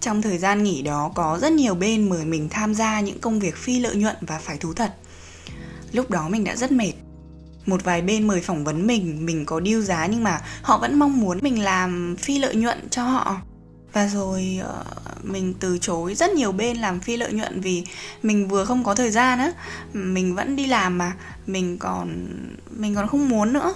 trong 0.03 0.21
thời 0.21 0.37
gian 0.37 0.63
nghỉ 0.63 0.81
đó 0.81 1.11
có 1.15 1.39
rất 1.41 1.51
nhiều 1.51 1.75
bên 1.75 2.09
mời 2.09 2.25
mình 2.25 2.49
tham 2.49 2.73
gia 2.73 2.99
những 2.99 3.19
công 3.19 3.39
việc 3.39 3.55
phi 3.57 3.79
lợi 3.79 3.95
nhuận 3.95 4.15
và 4.21 4.39
phải 4.39 4.57
thú 4.57 4.73
thật. 4.73 4.93
Lúc 5.91 6.09
đó 6.09 6.29
mình 6.29 6.43
đã 6.43 6.55
rất 6.55 6.71
mệt. 6.71 6.93
Một 7.65 7.83
vài 7.83 8.01
bên 8.01 8.27
mời 8.27 8.41
phỏng 8.41 8.63
vấn 8.63 8.87
mình, 8.87 9.25
mình 9.25 9.45
có 9.45 9.59
điêu 9.59 9.81
giá 9.81 10.05
nhưng 10.05 10.23
mà 10.23 10.41
họ 10.61 10.77
vẫn 10.77 10.99
mong 10.99 11.19
muốn 11.19 11.39
mình 11.41 11.63
làm 11.63 12.15
phi 12.19 12.39
lợi 12.39 12.55
nhuận 12.55 12.89
cho 12.89 13.03
họ. 13.03 13.37
Và 13.93 14.07
rồi 14.07 14.59
ờ, 14.63 14.83
mình 15.23 15.53
từ 15.59 15.77
chối 15.77 16.15
rất 16.15 16.31
nhiều 16.31 16.51
bên 16.51 16.77
làm 16.77 16.99
phi 16.99 17.17
lợi 17.17 17.33
nhuận 17.33 17.61
vì 17.61 17.83
mình 18.23 18.47
vừa 18.47 18.65
không 18.65 18.83
có 18.83 18.95
thời 18.95 19.11
gian 19.11 19.39
á, 19.39 19.51
mình 19.93 20.35
vẫn 20.35 20.55
đi 20.55 20.65
làm 20.65 20.97
mà 20.97 21.13
mình 21.45 21.77
còn 21.77 22.27
mình 22.71 22.95
còn 22.95 23.07
không 23.07 23.29
muốn 23.29 23.53
nữa. 23.53 23.73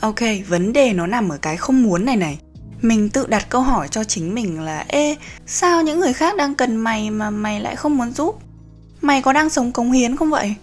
Ok, 0.00 0.20
vấn 0.48 0.72
đề 0.72 0.92
nó 0.92 1.06
nằm 1.06 1.28
ở 1.28 1.38
cái 1.42 1.56
không 1.56 1.82
muốn 1.82 2.04
này 2.04 2.16
này 2.16 2.38
mình 2.80 3.08
tự 3.08 3.26
đặt 3.26 3.46
câu 3.48 3.60
hỏi 3.60 3.88
cho 3.88 4.04
chính 4.04 4.34
mình 4.34 4.60
là 4.60 4.84
ê 4.88 5.16
sao 5.46 5.82
những 5.82 6.00
người 6.00 6.12
khác 6.12 6.36
đang 6.36 6.54
cần 6.54 6.76
mày 6.76 7.10
mà 7.10 7.30
mày 7.30 7.60
lại 7.60 7.76
không 7.76 7.96
muốn 7.96 8.12
giúp 8.12 8.38
mày 9.00 9.22
có 9.22 9.32
đang 9.32 9.50
sống 9.50 9.72
cống 9.72 9.92
hiến 9.92 10.16
không 10.16 10.30
vậy 10.30 10.54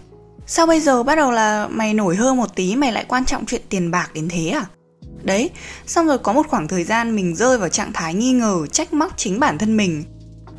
sao 0.46 0.66
bây 0.66 0.80
giờ 0.80 1.02
bắt 1.02 1.14
đầu 1.14 1.30
là 1.30 1.68
mày 1.70 1.94
nổi 1.94 2.16
hơn 2.16 2.36
một 2.36 2.56
tí 2.56 2.76
mày 2.76 2.92
lại 2.92 3.04
quan 3.08 3.24
trọng 3.24 3.46
chuyện 3.46 3.62
tiền 3.68 3.90
bạc 3.90 4.10
đến 4.14 4.28
thế 4.28 4.48
à 4.48 4.66
Đấy, 5.26 5.50
xong 5.86 6.06
rồi 6.06 6.18
có 6.18 6.32
một 6.32 6.46
khoảng 6.48 6.68
thời 6.68 6.84
gian 6.84 7.16
mình 7.16 7.36
rơi 7.36 7.58
vào 7.58 7.68
trạng 7.68 7.92
thái 7.92 8.14
nghi 8.14 8.32
ngờ, 8.32 8.66
trách 8.72 8.92
móc 8.92 9.16
chính 9.16 9.40
bản 9.40 9.58
thân 9.58 9.76
mình. 9.76 10.04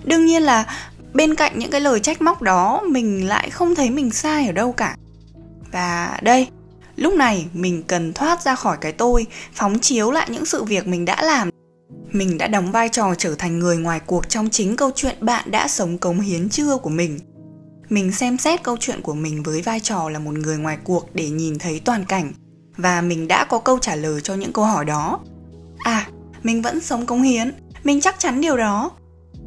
Đương 0.04 0.26
nhiên 0.26 0.44
là 0.44 0.66
bên 1.14 1.36
cạnh 1.36 1.60
những 1.60 1.72
cái 1.72 1.82
lời 1.82 2.00
trách 2.00 2.22
móc 2.22 2.42
đó 2.42 2.82
mình 2.88 3.28
lại 3.28 3.50
không 3.50 3.76
thấy 3.76 3.90
mình 3.90 4.12
sai 4.12 4.46
ở 4.46 4.52
đâu 4.52 4.72
cả. 4.72 4.98
Và 5.72 6.20
đây, 6.22 6.48
lúc 6.98 7.13
này 7.13 7.48
mình 7.54 7.84
cần 7.88 8.13
thoát 8.13 8.42
ra 8.42 8.56
khỏi 8.56 8.77
cái 8.82 8.92
tôi, 8.92 9.25
phóng 9.54 9.80
chiếu 9.80 10.12
lại 10.12 10.27
những 10.32 10.46
sự 10.46 10.63
việc 10.63 10.88
mình 10.88 11.06
đã 11.06 11.24
làm. 11.24 11.50
Mình 12.12 12.38
đã 12.38 12.48
đóng 12.48 12.72
vai 12.72 12.89
trò 12.89 13.16
trở 13.18 13.36
thành 13.36 13.60
người 13.60 13.77
ngoài 13.77 14.00
cuộc 14.06 14.30
trong 14.30 14.50
chính 14.50 14.75
câu 14.75 14.92
chuyện 14.96 15.16
bạn 15.20 15.51
đã 15.51 15.68
sống 15.68 15.98
cống 15.98 16.20
hiến 16.20 16.50
chưa 16.50 16.77
của 16.77 16.89
mình. 16.89 17.20
Mình 17.89 18.12
xem 18.12 18.38
xét 18.38 18.63
câu 18.63 18.77
chuyện 18.80 19.01
của 19.01 19.13
mình 19.13 19.44
với 19.44 19.62
vai 19.62 19.80
trò 19.80 20.10
là 20.10 20.20
một 20.20 20.34
người 20.34 20.58
ngoài 20.58 20.77
cuộc 20.84 21.10
để 21.13 21.30
nhìn 21.30 21.60
thấy 21.60 21.82
toàn 21.86 22.06
cảnh 22.06 22.34
và 22.77 23.01
mình 23.01 23.27
đã 23.27 23.46
có 23.46 23.60
câu 23.60 23.80
trả 23.80 23.96
lời 23.96 24.22
cho 24.22 24.36
những 24.36 24.54
câu 24.54 24.66
hỏi 24.66 24.86
đó. 24.86 25.20
À, 25.77 26.08
mình 26.44 26.62
vẫn 26.62 26.80
sống 26.80 27.06
cống 27.06 27.22
hiến, 27.22 27.51
mình 27.84 28.01
chắc 28.01 28.20
chắn 28.20 28.42
điều 28.42 28.58
đó. 28.58 28.92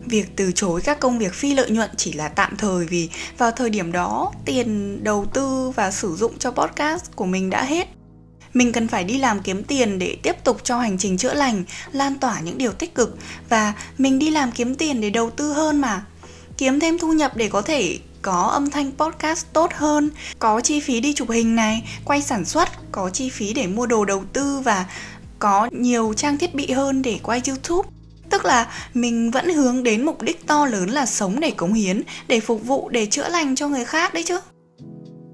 Việc 0.06 0.36
từ 0.36 0.52
chối 0.52 0.80
các 0.80 1.00
công 1.00 1.18
việc 1.18 1.34
phi 1.34 1.54
lợi 1.54 1.70
nhuận 1.70 1.90
chỉ 1.96 2.12
là 2.12 2.28
tạm 2.28 2.56
thời 2.56 2.86
vì 2.86 3.08
vào 3.38 3.50
thời 3.50 3.70
điểm 3.70 3.92
đó 3.92 4.32
tiền 4.44 4.98
đầu 5.04 5.26
tư 5.34 5.70
và 5.70 5.90
sử 5.90 6.16
dụng 6.16 6.38
cho 6.38 6.50
podcast 6.50 7.04
của 7.16 7.26
mình 7.26 7.50
đã 7.50 7.64
hết. 7.64 7.88
Mình 8.54 8.72
cần 8.72 8.88
phải 8.88 9.04
đi 9.04 9.18
làm 9.18 9.42
kiếm 9.42 9.64
tiền 9.64 9.98
để 9.98 10.16
tiếp 10.22 10.44
tục 10.44 10.60
cho 10.64 10.78
hành 10.78 10.98
trình 10.98 11.16
chữa 11.16 11.34
lành, 11.34 11.64
lan 11.92 12.18
tỏa 12.18 12.40
những 12.40 12.58
điều 12.58 12.72
tích 12.72 12.94
cực 12.94 13.16
và 13.48 13.74
mình 13.98 14.18
đi 14.18 14.30
làm 14.30 14.52
kiếm 14.52 14.74
tiền 14.74 15.00
để 15.00 15.10
đầu 15.10 15.30
tư 15.30 15.52
hơn 15.52 15.80
mà. 15.80 16.04
Kiếm 16.58 16.80
thêm 16.80 16.98
thu 16.98 17.12
nhập 17.12 17.36
để 17.36 17.48
có 17.48 17.62
thể 17.62 17.98
có 18.22 18.42
âm 18.42 18.70
thanh 18.70 18.92
podcast 18.92 19.46
tốt 19.52 19.70
hơn, 19.74 20.10
có 20.38 20.60
chi 20.60 20.80
phí 20.80 21.00
đi 21.00 21.12
chụp 21.12 21.30
hình 21.30 21.56
này, 21.56 21.82
quay 22.04 22.22
sản 22.22 22.44
xuất, 22.44 22.68
có 22.92 23.10
chi 23.10 23.30
phí 23.30 23.52
để 23.52 23.66
mua 23.66 23.86
đồ 23.86 24.04
đầu 24.04 24.24
tư 24.32 24.60
và 24.60 24.86
có 25.38 25.68
nhiều 25.72 26.14
trang 26.16 26.38
thiết 26.38 26.54
bị 26.54 26.70
hơn 26.72 27.02
để 27.02 27.18
quay 27.22 27.42
YouTube. 27.46 27.88
Tức 28.30 28.44
là 28.44 28.72
mình 28.94 29.30
vẫn 29.30 29.54
hướng 29.54 29.82
đến 29.82 30.04
mục 30.04 30.22
đích 30.22 30.46
to 30.46 30.66
lớn 30.66 30.90
là 30.90 31.06
sống 31.06 31.40
để 31.40 31.50
cống 31.50 31.72
hiến, 31.72 32.02
để 32.28 32.40
phục 32.40 32.66
vụ, 32.66 32.88
để 32.88 33.06
chữa 33.06 33.28
lành 33.28 33.56
cho 33.56 33.68
người 33.68 33.84
khác 33.84 34.14
đấy 34.14 34.22
chứ. 34.26 34.40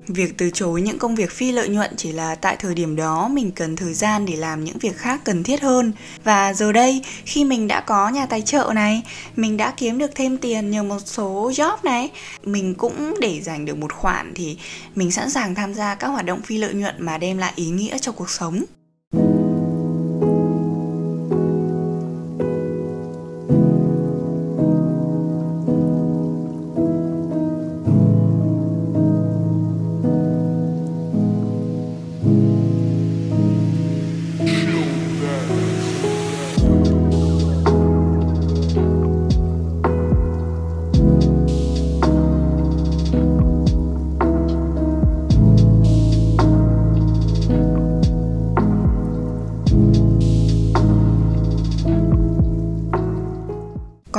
Việc 0.09 0.39
từ 0.39 0.51
chối 0.51 0.83
những 0.83 0.99
công 0.99 1.15
việc 1.15 1.33
phi 1.33 1.53
lợi 1.53 1.69
nhuận 1.69 1.91
chỉ 1.97 2.13
là 2.13 2.35
tại 2.35 2.57
thời 2.57 2.75
điểm 2.75 2.97
đó 2.97 3.29
mình 3.29 3.51
cần 3.51 3.77
thời 3.77 3.95
gian 3.95 4.27
để 4.27 4.37
làm 4.37 4.65
những 4.65 4.79
việc 4.79 4.97
khác 4.97 5.21
cần 5.25 5.43
thiết 5.43 5.63
hơn. 5.63 5.93
Và 6.25 6.55
giờ 6.55 6.73
đây, 6.73 7.03
khi 7.25 7.45
mình 7.45 7.69
đã 7.69 7.81
có 7.81 8.09
nhà 8.09 8.27
tài 8.27 8.43
trợ 8.43 8.71
này, 8.75 9.03
mình 9.37 9.57
đã 9.57 9.75
kiếm 9.77 9.99
được 9.99 10.11
thêm 10.15 10.39
tiền 10.39 10.71
nhờ 10.71 10.83
một 10.83 10.99
số 11.05 11.51
job 11.51 11.77
này, 11.83 12.11
mình 12.43 12.75
cũng 12.75 13.15
để 13.21 13.41
dành 13.43 13.65
được 13.65 13.79
một 13.79 13.93
khoản 13.93 14.33
thì 14.35 14.59
mình 14.95 15.11
sẵn 15.11 15.31
sàng 15.31 15.55
tham 15.55 15.75
gia 15.75 15.95
các 15.95 16.09
hoạt 16.09 16.25
động 16.25 16.43
phi 16.43 16.59
lợi 16.59 16.75
nhuận 16.75 16.95
mà 16.99 17.19
đem 17.19 17.39
lại 17.39 17.53
ý 17.57 17.67
nghĩa 17.67 17.99
cho 17.99 18.13
cuộc 18.13 18.31
sống. 18.31 18.65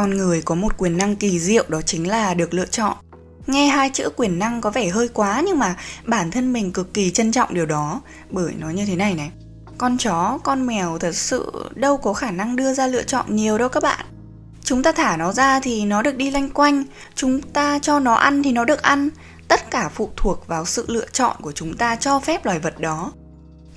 Con 0.08 0.18
người 0.18 0.42
có 0.42 0.56
một 0.56 0.78
quyền 0.78 0.98
năng 0.98 1.16
kỳ 1.16 1.40
diệu 1.40 1.66
đó 1.68 1.82
chính 1.82 2.08
là 2.08 2.34
được 2.34 2.54
lựa 2.54 2.66
chọn. 2.66 2.98
Nghe 3.48 3.68
hai 3.68 3.90
chữ 3.90 4.10
quyền 4.16 4.40
năng 4.40 4.62
có 4.62 4.70
vẻ 4.70 4.90
hơi 4.90 5.08
quá 5.08 5.42
nhưng 5.46 5.60
mà 5.60 5.76
bản 6.06 6.32
thân 6.32 6.54
mình 6.54 6.72
cực 6.72 6.94
kỳ 6.94 7.12
trân 7.12 7.32
trọng 7.32 7.54
điều 7.54 7.66
đó. 7.66 8.02
Bởi 8.30 8.54
nó 8.60 8.70
như 8.70 8.86
thế 8.86 8.96
này 8.96 9.14
này, 9.14 9.32
con 9.78 9.98
chó, 9.98 10.40
con 10.44 10.68
mèo 10.68 10.98
thật 10.98 11.16
sự 11.16 11.52
đâu 11.76 11.98
có 11.98 12.14
khả 12.14 12.32
năng 12.32 12.56
đưa 12.56 12.74
ra 12.74 12.88
lựa 12.88 13.04
chọn 13.04 13.36
nhiều 13.36 13.58
đâu 13.58 13.70
các 13.70 13.84
bạn. 13.84 14.06
Chúng 14.64 14.84
ta 14.84 14.92
thả 14.92 15.18
nó 15.18 15.34
ra 15.34 15.60
thì 15.60 15.86
nó 15.86 16.02
được 16.02 16.16
đi 16.16 16.32
lanh 16.32 16.50
quanh, 16.50 16.84
chúng 17.16 17.42
ta 17.42 17.80
cho 17.80 18.00
nó 18.00 18.14
ăn 18.14 18.44
thì 18.44 18.52
nó 18.52 18.66
được 18.66 18.82
ăn. 18.82 19.10
Tất 19.48 19.72
cả 19.72 19.90
phụ 19.90 20.10
thuộc 20.16 20.48
vào 20.48 20.66
sự 20.66 20.86
lựa 20.88 21.08
chọn 21.12 21.36
của 21.42 21.52
chúng 21.52 21.78
ta 21.78 21.96
cho 21.96 22.20
phép 22.20 22.46
loài 22.46 22.60
vật 22.60 22.80
đó. 22.80 23.12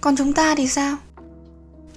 Còn 0.00 0.16
chúng 0.16 0.32
ta 0.32 0.54
thì 0.54 0.68
sao? 0.68 0.96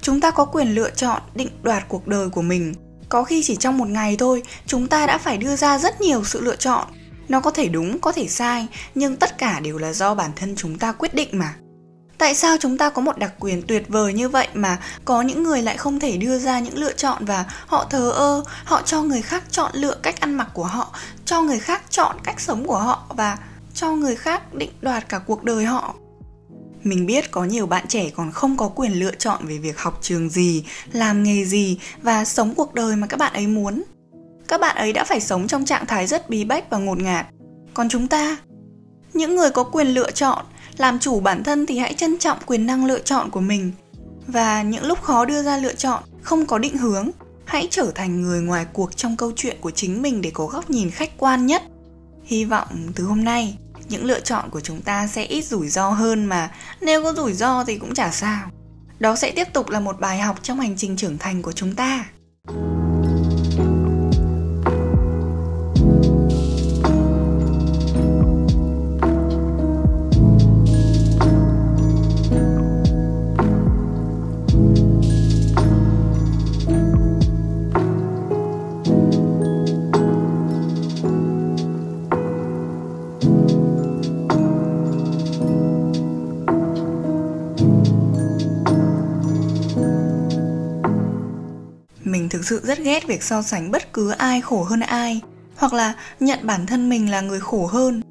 Chúng 0.02 0.22
ta 0.22 0.32
có 0.32 0.46
quyền 0.46 0.75
lựa 0.75 0.90
chọn 0.90 1.22
định 1.36 1.50
đoạt 1.62 1.84
cuộc 1.88 2.08
đời 2.08 2.30
của 2.30 2.42
mình 2.42 2.74
có 3.13 3.24
khi 3.24 3.43
chỉ 3.43 3.55
trong 3.55 3.77
một 3.77 3.88
ngày 3.88 4.15
thôi, 4.20 4.43
chúng 4.65 4.88
ta 4.88 5.05
đã 5.05 5.17
phải 5.17 5.38
đưa 5.38 5.55
ra 5.55 5.77
rất 5.77 6.01
nhiều 6.01 6.24
sự 6.24 6.41
lựa 6.41 6.55
chọn. 6.55 6.88
Nó 7.29 7.39
có 7.39 7.51
thể 7.51 7.67
đúng, 7.67 8.00
có 8.00 8.12
thể 8.12 8.27
sai, 8.27 8.67
nhưng 8.96 9.15
tất 9.15 9.38
cả 9.38 9.60
đều 9.60 9.77
là 9.77 9.93
do 9.93 10.15
bản 10.15 10.32
thân 10.36 10.55
chúng 10.55 10.79
ta 10.79 10.91
quyết 10.91 11.15
định 11.15 11.29
mà. 11.32 11.53
Tại 12.17 12.36
sao 12.36 12.58
chúng 12.60 12.77
ta 12.77 12.89
có 12.89 13.01
một 13.01 13.17
đặc 13.17 13.34
quyền 13.39 13.62
tuyệt 13.62 13.84
vời 13.88 14.13
như 14.13 14.29
vậy 14.29 14.48
mà 14.53 14.77
có 15.05 15.22
những 15.22 15.43
người 15.43 15.62
lại 15.62 15.77
không 15.77 16.00
thể 16.00 16.17
đưa 16.17 16.39
ra 16.39 16.60
những 16.60 16.77
lựa 16.77 16.93
chọn 16.93 17.25
và 17.25 17.46
họ 17.67 17.86
thờ 17.89 18.12
ơ, 18.12 18.43
họ 18.65 18.82
cho 18.82 19.01
người 19.01 19.22
khác 19.22 19.43
chọn 19.51 19.72
lựa 19.74 19.96
cách 20.03 20.20
ăn 20.20 20.34
mặc 20.34 20.48
của 20.53 20.65
họ, 20.65 20.96
cho 21.25 21.41
người 21.41 21.60
khác 21.60 21.82
chọn 21.89 22.15
cách 22.24 22.39
sống 22.39 22.67
của 22.67 22.79
họ 22.79 23.05
và 23.10 23.38
cho 23.74 23.91
người 23.91 24.15
khác 24.15 24.53
định 24.53 24.72
đoạt 24.82 25.10
cả 25.10 25.20
cuộc 25.20 25.43
đời 25.43 25.65
họ? 25.65 25.96
Mình 26.84 27.06
biết 27.06 27.32
có 27.32 27.44
nhiều 27.44 27.66
bạn 27.66 27.88
trẻ 27.88 28.10
còn 28.16 28.32
không 28.32 28.58
có 28.58 28.68
quyền 28.68 29.00
lựa 29.00 29.12
chọn 29.20 29.46
về 29.46 29.58
việc 29.58 29.80
học 29.80 30.00
trường 30.02 30.30
gì, 30.30 30.63
làm 30.92 31.24
nghề 31.24 31.46
gì 31.46 31.78
và 32.02 32.25
sống 32.25 32.54
cuộc 32.56 32.74
đời 32.74 32.96
mà 32.96 33.08
các 33.08 33.18
bạn 33.18 33.34
ấy 33.34 33.48
muốn. 33.48 33.84
Các 34.48 34.62
bạn 34.62 34.75
ấy 34.75 34.94
đã 34.94 35.04
phải 35.04 35.20
sống 35.20 35.48
trong 35.48 35.66
trạng 35.66 35.86
thái 35.86 36.08
rất 36.08 36.30
bí 36.30 36.44
bách 36.44 36.70
và 36.70 36.78
ngột 36.78 37.02
ngạt. 37.02 37.28
Còn 37.74 37.90
chúng 37.90 38.08
ta? 38.08 38.38
Những 39.13 39.36
người 39.36 39.50
có 39.50 39.63
quyền 39.63 39.88
lựa 39.88 40.12
chọn, 40.12 40.46
làm 40.78 41.00
chủ 41.00 41.20
bản 41.20 41.44
thân 41.44 41.66
thì 41.66 41.78
hãy 41.78 41.94
trân 41.94 42.18
trọng 42.18 42.38
quyền 42.46 42.66
năng 42.66 42.86
lựa 42.86 43.00
chọn 43.00 43.30
của 43.30 43.40
mình. 43.40 43.72
Và 44.28 44.62
những 44.62 44.86
lúc 44.86 45.02
khó 45.02 45.25
đưa 45.25 45.44
ra 45.44 45.58
lựa 45.58 45.74
chọn, 45.74 46.04
không 46.22 46.46
có 46.46 46.58
định 46.58 46.78
hướng, 46.78 47.10
hãy 47.46 47.68
trở 47.72 47.92
thành 47.96 48.22
người 48.22 48.42
ngoài 48.42 48.66
cuộc 48.74 48.98
trong 48.98 49.18
câu 49.18 49.32
chuyện 49.36 49.58
của 49.62 49.72
chính 49.72 50.02
mình 50.02 50.22
để 50.22 50.32
có 50.34 50.46
góc 50.46 50.70
nhìn 50.70 50.90
khách 50.90 51.18
quan 51.18 51.46
nhất. 51.46 51.63
Hy 52.24 52.46
vọng 52.46 52.68
từ 52.96 53.04
hôm 53.04 53.24
nay 53.24 53.58
những 53.90 54.06
lựa 54.06 54.20
chọn 54.20 54.50
của 54.50 54.62
chúng 54.62 54.82
ta 54.82 55.08
sẽ 55.08 55.24
ít 55.24 55.46
rủi 55.46 55.70
ro 55.70 55.90
hơn 55.90 56.25
mà 56.25 56.52
nếu 56.82 57.04
có 57.04 57.13
rủi 57.13 57.34
ro 57.34 57.63
thì 57.63 57.78
cũng 57.78 57.94
chả 57.94 58.12
sao. 58.12 58.50
Đó 59.00 59.16
sẽ 59.16 59.32
tiếp 59.32 59.48
tục 59.54 59.70
là 59.70 59.80
một 59.80 60.00
bài 60.00 60.20
học 60.20 60.44
trong 60.44 60.60
hành 60.60 60.78
trình 60.78 60.98
trưởng 60.98 61.18
thành 61.18 61.42
của 61.42 61.52
chúng 61.52 61.75
ta. 61.75 62.06
Thực 92.44 92.50
sự 92.50 92.68
rất 92.68 92.80
ghét 92.80 93.08
việc 93.08 93.24
so 93.24 93.42
sánh 93.42 93.72
bất 93.72 93.94
cứ 93.94 94.12
ai 94.12 94.42
khổ 94.42 94.64
hơn 94.64 94.80
ai, 94.80 95.22
hoặc 95.56 95.74
là 95.74 95.96
nhận 96.20 96.40
bản 96.44 96.66
thân 96.66 96.90
mình 96.90 97.12
là 97.12 97.22
người 97.22 97.40
khổ 97.40 97.66
hơn. 97.66 98.02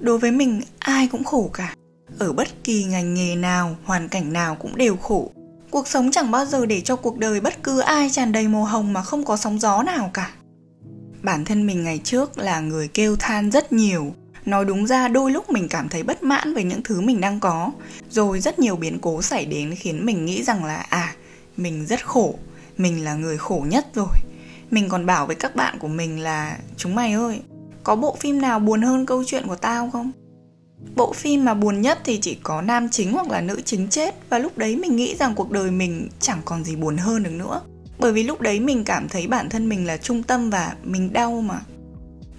Đối 0.00 0.18
với 0.18 0.30
mình, 0.30 0.62
ai 0.78 1.08
cũng 1.12 1.24
khổ 1.24 1.50
cả. 1.52 1.74
Ở 2.18 2.32
bất 2.32 2.48
kỳ 2.64 2.84
ngành 2.84 3.14
nghề 3.14 3.36
nào, 3.36 3.76
hoàn 3.84 4.08
cảnh 4.08 4.32
nào 4.32 4.54
cũng 4.54 4.76
đều 4.76 4.96
khổ. 4.96 5.30
Cuộc 5.70 5.88
sống 5.88 6.10
chẳng 6.10 6.30
bao 6.30 6.46
giờ 6.46 6.66
để 6.66 6.80
cho 6.80 6.96
cuộc 6.96 7.18
đời 7.18 7.40
bất 7.40 7.62
cứ 7.62 7.80
ai 7.80 8.10
tràn 8.10 8.32
đầy 8.32 8.48
màu 8.48 8.64
hồng 8.64 8.92
mà 8.92 9.02
không 9.02 9.24
có 9.24 9.36
sóng 9.36 9.60
gió 9.60 9.82
nào 9.82 10.10
cả. 10.14 10.30
Bản 11.22 11.44
thân 11.44 11.66
mình 11.66 11.84
ngày 11.84 12.00
trước 12.04 12.38
là 12.38 12.60
người 12.60 12.88
kêu 12.88 13.16
than 13.16 13.50
rất 13.50 13.72
nhiều. 13.72 14.14
Nói 14.44 14.64
đúng 14.64 14.86
ra 14.86 15.08
đôi 15.08 15.30
lúc 15.30 15.50
mình 15.50 15.68
cảm 15.68 15.88
thấy 15.88 16.02
bất 16.02 16.22
mãn 16.22 16.54
về 16.54 16.64
những 16.64 16.82
thứ 16.82 17.00
mình 17.00 17.20
đang 17.20 17.40
có. 17.40 17.70
Rồi 18.10 18.40
rất 18.40 18.58
nhiều 18.58 18.76
biến 18.76 18.98
cố 19.02 19.22
xảy 19.22 19.46
đến 19.46 19.74
khiến 19.74 20.06
mình 20.06 20.24
nghĩ 20.24 20.42
rằng 20.42 20.64
là 20.64 20.86
à 20.88 21.14
mình 21.56 21.86
rất 21.86 22.06
khổ 22.06 22.34
mình 22.76 23.04
là 23.04 23.14
người 23.14 23.38
khổ 23.38 23.64
nhất 23.68 23.86
rồi. 23.94 24.16
Mình 24.70 24.88
còn 24.88 25.06
bảo 25.06 25.26
với 25.26 25.36
các 25.36 25.56
bạn 25.56 25.78
của 25.78 25.88
mình 25.88 26.20
là, 26.20 26.58
chúng 26.76 26.94
mày 26.94 27.12
ơi, 27.12 27.40
có 27.84 27.96
bộ 27.96 28.16
phim 28.20 28.40
nào 28.40 28.58
buồn 28.58 28.82
hơn 28.82 29.06
câu 29.06 29.24
chuyện 29.26 29.46
của 29.46 29.56
tao 29.56 29.90
không? 29.90 30.10
Bộ 30.96 31.12
phim 31.12 31.44
mà 31.44 31.54
buồn 31.54 31.80
nhất 31.80 31.98
thì 32.04 32.18
chỉ 32.18 32.38
có 32.42 32.62
nam 32.62 32.88
chính 32.90 33.12
hoặc 33.12 33.30
là 33.30 33.40
nữ 33.40 33.60
chính 33.64 33.88
chết, 33.88 34.14
và 34.30 34.38
lúc 34.38 34.58
đấy 34.58 34.76
mình 34.76 34.96
nghĩ 34.96 35.16
rằng 35.16 35.34
cuộc 35.34 35.50
đời 35.50 35.70
mình 35.70 36.08
chẳng 36.20 36.40
còn 36.44 36.64
gì 36.64 36.76
buồn 36.76 36.96
hơn 36.96 37.22
được 37.22 37.30
nữa. 37.30 37.60
Bởi 37.98 38.12
vì 38.12 38.22
lúc 38.22 38.40
đấy 38.40 38.60
mình 38.60 38.84
cảm 38.84 39.08
thấy 39.08 39.26
bản 39.26 39.48
thân 39.48 39.68
mình 39.68 39.86
là 39.86 39.96
trung 39.96 40.22
tâm 40.22 40.50
và 40.50 40.74
mình 40.82 41.12
đau 41.12 41.40
mà. 41.40 41.60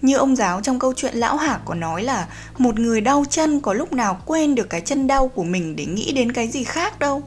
Như 0.02 0.16
ông 0.16 0.36
giáo 0.36 0.62
trong 0.62 0.80
câu 0.80 0.94
chuyện 0.94 1.16
lão 1.16 1.38
hạc 1.38 1.62
có 1.66 1.76
nói 1.76 2.04
là, 2.04 2.28
một 2.58 2.80
người 2.80 3.02
đau 3.02 3.26
chân 3.30 3.60
có 3.60 3.74
lúc 3.74 3.94
nào 3.94 4.22
quên 4.26 4.56
được 4.56 4.70
cái 4.70 4.82
chân 4.82 5.08
đau 5.08 5.28
của 5.28 5.44
mình 5.44 5.76
để 5.76 5.86
nghĩ 5.86 6.12
đến 6.12 6.32
cái 6.32 6.48
gì 6.48 6.64
khác 6.64 7.00
đâu 7.00 7.24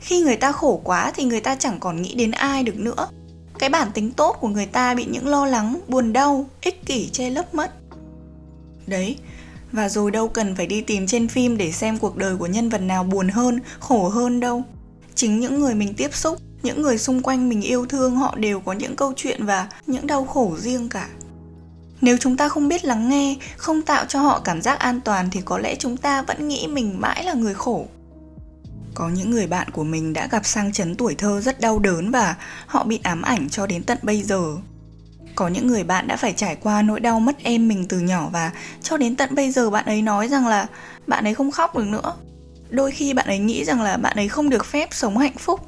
khi 0.00 0.20
người 0.20 0.36
ta 0.36 0.52
khổ 0.52 0.80
quá 0.84 1.12
thì 1.14 1.24
người 1.24 1.40
ta 1.40 1.56
chẳng 1.56 1.80
còn 1.80 2.02
nghĩ 2.02 2.14
đến 2.14 2.30
ai 2.30 2.62
được 2.62 2.78
nữa. 2.78 3.08
Cái 3.58 3.68
bản 3.68 3.88
tính 3.94 4.12
tốt 4.12 4.36
của 4.40 4.48
người 4.48 4.66
ta 4.66 4.94
bị 4.94 5.04
những 5.04 5.28
lo 5.28 5.46
lắng, 5.46 5.80
buồn 5.88 6.12
đau, 6.12 6.46
ích 6.60 6.86
kỷ 6.86 7.08
che 7.08 7.30
lấp 7.30 7.54
mất. 7.54 7.70
Đấy, 8.86 9.16
và 9.72 9.88
rồi 9.88 10.10
đâu 10.10 10.28
cần 10.28 10.54
phải 10.56 10.66
đi 10.66 10.80
tìm 10.80 11.06
trên 11.06 11.28
phim 11.28 11.56
để 11.56 11.72
xem 11.72 11.98
cuộc 11.98 12.16
đời 12.16 12.36
của 12.36 12.46
nhân 12.46 12.68
vật 12.68 12.78
nào 12.78 13.04
buồn 13.04 13.28
hơn, 13.28 13.60
khổ 13.80 14.08
hơn 14.08 14.40
đâu. 14.40 14.62
Chính 15.14 15.40
những 15.40 15.60
người 15.60 15.74
mình 15.74 15.94
tiếp 15.94 16.14
xúc, 16.14 16.38
những 16.62 16.82
người 16.82 16.98
xung 16.98 17.22
quanh 17.22 17.48
mình 17.48 17.62
yêu 17.62 17.86
thương, 17.86 18.16
họ 18.16 18.34
đều 18.36 18.60
có 18.60 18.72
những 18.72 18.96
câu 18.96 19.12
chuyện 19.16 19.44
và 19.46 19.68
những 19.86 20.06
đau 20.06 20.24
khổ 20.24 20.56
riêng 20.58 20.88
cả. 20.88 21.08
Nếu 22.00 22.16
chúng 22.16 22.36
ta 22.36 22.48
không 22.48 22.68
biết 22.68 22.84
lắng 22.84 23.08
nghe, 23.08 23.36
không 23.56 23.82
tạo 23.82 24.04
cho 24.08 24.20
họ 24.20 24.40
cảm 24.44 24.62
giác 24.62 24.78
an 24.78 25.00
toàn 25.00 25.28
thì 25.32 25.40
có 25.44 25.58
lẽ 25.58 25.74
chúng 25.74 25.96
ta 25.96 26.22
vẫn 26.22 26.48
nghĩ 26.48 26.66
mình 26.66 27.00
mãi 27.00 27.24
là 27.24 27.32
người 27.32 27.54
khổ 27.54 27.86
có 29.00 29.08
những 29.08 29.30
người 29.30 29.46
bạn 29.46 29.70
của 29.70 29.84
mình 29.84 30.12
đã 30.12 30.28
gặp 30.30 30.46
sang 30.46 30.72
chấn 30.72 30.94
tuổi 30.94 31.14
thơ 31.14 31.40
rất 31.40 31.60
đau 31.60 31.78
đớn 31.78 32.10
và 32.10 32.36
họ 32.66 32.84
bị 32.84 33.00
ám 33.02 33.22
ảnh 33.22 33.48
cho 33.48 33.66
đến 33.66 33.82
tận 33.82 33.98
bây 34.02 34.22
giờ. 34.22 34.56
Có 35.34 35.48
những 35.48 35.66
người 35.66 35.84
bạn 35.84 36.06
đã 36.08 36.16
phải 36.16 36.32
trải 36.32 36.56
qua 36.56 36.82
nỗi 36.82 37.00
đau 37.00 37.20
mất 37.20 37.36
em 37.42 37.68
mình 37.68 37.88
từ 37.88 38.00
nhỏ 38.00 38.28
và 38.32 38.52
cho 38.82 38.96
đến 38.96 39.16
tận 39.16 39.34
bây 39.34 39.50
giờ 39.50 39.70
bạn 39.70 39.84
ấy 39.84 40.02
nói 40.02 40.28
rằng 40.28 40.46
là 40.46 40.66
bạn 41.06 41.24
ấy 41.24 41.34
không 41.34 41.50
khóc 41.50 41.76
được 41.76 41.86
nữa. 41.86 42.14
Đôi 42.70 42.90
khi 42.90 43.14
bạn 43.14 43.26
ấy 43.26 43.38
nghĩ 43.38 43.64
rằng 43.64 43.82
là 43.82 43.96
bạn 43.96 44.16
ấy 44.16 44.28
không 44.28 44.50
được 44.50 44.66
phép 44.66 44.88
sống 44.92 45.18
hạnh 45.18 45.36
phúc. 45.38 45.60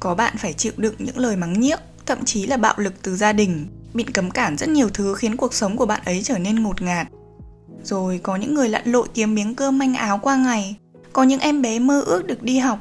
Có 0.00 0.14
bạn 0.14 0.36
phải 0.36 0.52
chịu 0.52 0.72
đựng 0.76 0.94
những 0.98 1.18
lời 1.18 1.36
mắng 1.36 1.60
nhiếc, 1.60 1.80
thậm 2.06 2.24
chí 2.24 2.46
là 2.46 2.56
bạo 2.56 2.74
lực 2.76 2.94
từ 3.02 3.16
gia 3.16 3.32
đình, 3.32 3.66
bị 3.94 4.04
cấm 4.04 4.30
cản 4.30 4.56
rất 4.56 4.68
nhiều 4.68 4.88
thứ 4.94 5.14
khiến 5.14 5.36
cuộc 5.36 5.54
sống 5.54 5.76
của 5.76 5.86
bạn 5.86 6.00
ấy 6.04 6.22
trở 6.22 6.38
nên 6.38 6.62
ngột 6.62 6.82
ngạt. 6.82 7.08
Rồi 7.82 8.20
có 8.22 8.36
những 8.36 8.54
người 8.54 8.68
lặn 8.68 8.82
lội 8.84 9.08
kiếm 9.14 9.34
miếng 9.34 9.54
cơm 9.54 9.78
manh 9.78 9.94
áo 9.94 10.18
qua 10.22 10.36
ngày 10.36 10.76
có 11.14 11.22
những 11.22 11.40
em 11.40 11.62
bé 11.62 11.78
mơ 11.78 12.00
ước 12.00 12.26
được 12.26 12.42
đi 12.42 12.58
học 12.58 12.78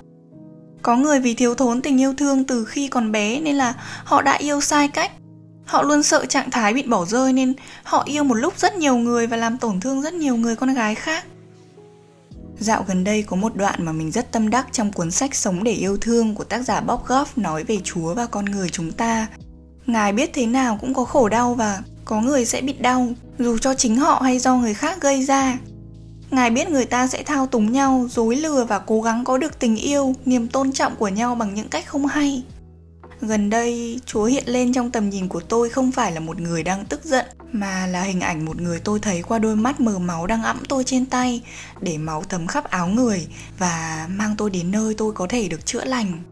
có 0.81 0.95
người 0.95 1.19
vì 1.19 1.33
thiếu 1.33 1.55
thốn 1.55 1.81
tình 1.81 2.01
yêu 2.01 2.13
thương 2.13 2.43
từ 2.43 2.65
khi 2.65 2.87
còn 2.87 3.11
bé 3.11 3.39
nên 3.39 3.55
là 3.55 3.73
họ 4.03 4.21
đã 4.21 4.33
yêu 4.33 4.61
sai 4.61 4.87
cách 4.87 5.11
họ 5.65 5.83
luôn 5.83 6.03
sợ 6.03 6.25
trạng 6.25 6.51
thái 6.51 6.73
bị 6.73 6.83
bỏ 6.83 7.05
rơi 7.05 7.33
nên 7.33 7.53
họ 7.83 8.03
yêu 8.05 8.23
một 8.23 8.35
lúc 8.35 8.59
rất 8.59 8.75
nhiều 8.75 8.95
người 8.95 9.27
và 9.27 9.37
làm 9.37 9.57
tổn 9.57 9.79
thương 9.79 10.01
rất 10.01 10.13
nhiều 10.13 10.35
người 10.35 10.55
con 10.55 10.73
gái 10.73 10.95
khác 10.95 11.25
Dạo 12.59 12.85
gần 12.87 13.03
đây 13.03 13.23
có 13.23 13.35
một 13.35 13.55
đoạn 13.55 13.85
mà 13.85 13.91
mình 13.91 14.11
rất 14.11 14.31
tâm 14.31 14.49
đắc 14.49 14.67
trong 14.71 14.91
cuốn 14.91 15.11
sách 15.11 15.35
Sống 15.35 15.63
để 15.63 15.71
yêu 15.71 15.97
thương 15.97 16.35
của 16.35 16.43
tác 16.43 16.61
giả 16.61 16.81
Bob 16.81 17.01
Goff 17.07 17.25
nói 17.35 17.63
về 17.63 17.77
Chúa 17.83 18.13
và 18.13 18.25
con 18.25 18.45
người 18.45 18.69
chúng 18.69 18.91
ta. 18.91 19.27
Ngài 19.85 20.13
biết 20.13 20.29
thế 20.33 20.45
nào 20.45 20.77
cũng 20.81 20.93
có 20.93 21.05
khổ 21.05 21.29
đau 21.29 21.53
và 21.53 21.81
có 22.05 22.21
người 22.21 22.45
sẽ 22.45 22.61
bị 22.61 22.73
đau, 22.73 23.07
dù 23.39 23.57
cho 23.57 23.73
chính 23.73 23.95
họ 23.95 24.21
hay 24.23 24.39
do 24.39 24.55
người 24.55 24.73
khác 24.73 25.01
gây 25.01 25.25
ra. 25.25 25.57
Ngài 26.33 26.49
biết 26.49 26.69
người 26.69 26.85
ta 26.85 27.07
sẽ 27.07 27.23
thao 27.23 27.47
túng 27.47 27.71
nhau, 27.71 28.07
dối 28.09 28.35
lừa 28.35 28.65
và 28.65 28.79
cố 28.79 29.01
gắng 29.01 29.23
có 29.23 29.37
được 29.37 29.59
tình 29.59 29.75
yêu, 29.75 30.15
niềm 30.25 30.47
tôn 30.47 30.71
trọng 30.71 30.95
của 30.95 31.07
nhau 31.07 31.35
bằng 31.35 31.53
những 31.53 31.69
cách 31.69 31.87
không 31.87 32.05
hay. 32.05 32.43
Gần 33.21 33.49
đây, 33.49 33.99
Chúa 34.05 34.25
hiện 34.25 34.43
lên 34.47 34.73
trong 34.73 34.91
tầm 34.91 35.09
nhìn 35.09 35.27
của 35.27 35.39
tôi 35.39 35.69
không 35.69 35.91
phải 35.91 36.11
là 36.11 36.19
một 36.19 36.39
người 36.39 36.63
đang 36.63 36.85
tức 36.85 37.03
giận, 37.03 37.25
mà 37.51 37.87
là 37.87 38.01
hình 38.01 38.21
ảnh 38.21 38.45
một 38.45 38.61
người 38.61 38.79
tôi 38.79 38.99
thấy 38.99 39.21
qua 39.21 39.39
đôi 39.39 39.55
mắt 39.55 39.81
mờ 39.81 39.99
máu 39.99 40.27
đang 40.27 40.43
ẵm 40.43 40.63
tôi 40.69 40.83
trên 40.83 41.05
tay, 41.05 41.41
để 41.81 41.97
máu 41.97 42.23
thấm 42.29 42.47
khắp 42.47 42.63
áo 42.63 42.87
người 42.87 43.27
và 43.59 44.07
mang 44.09 44.35
tôi 44.37 44.49
đến 44.49 44.71
nơi 44.71 44.93
tôi 44.93 45.13
có 45.13 45.27
thể 45.29 45.47
được 45.47 45.65
chữa 45.65 45.85
lành. 45.85 46.23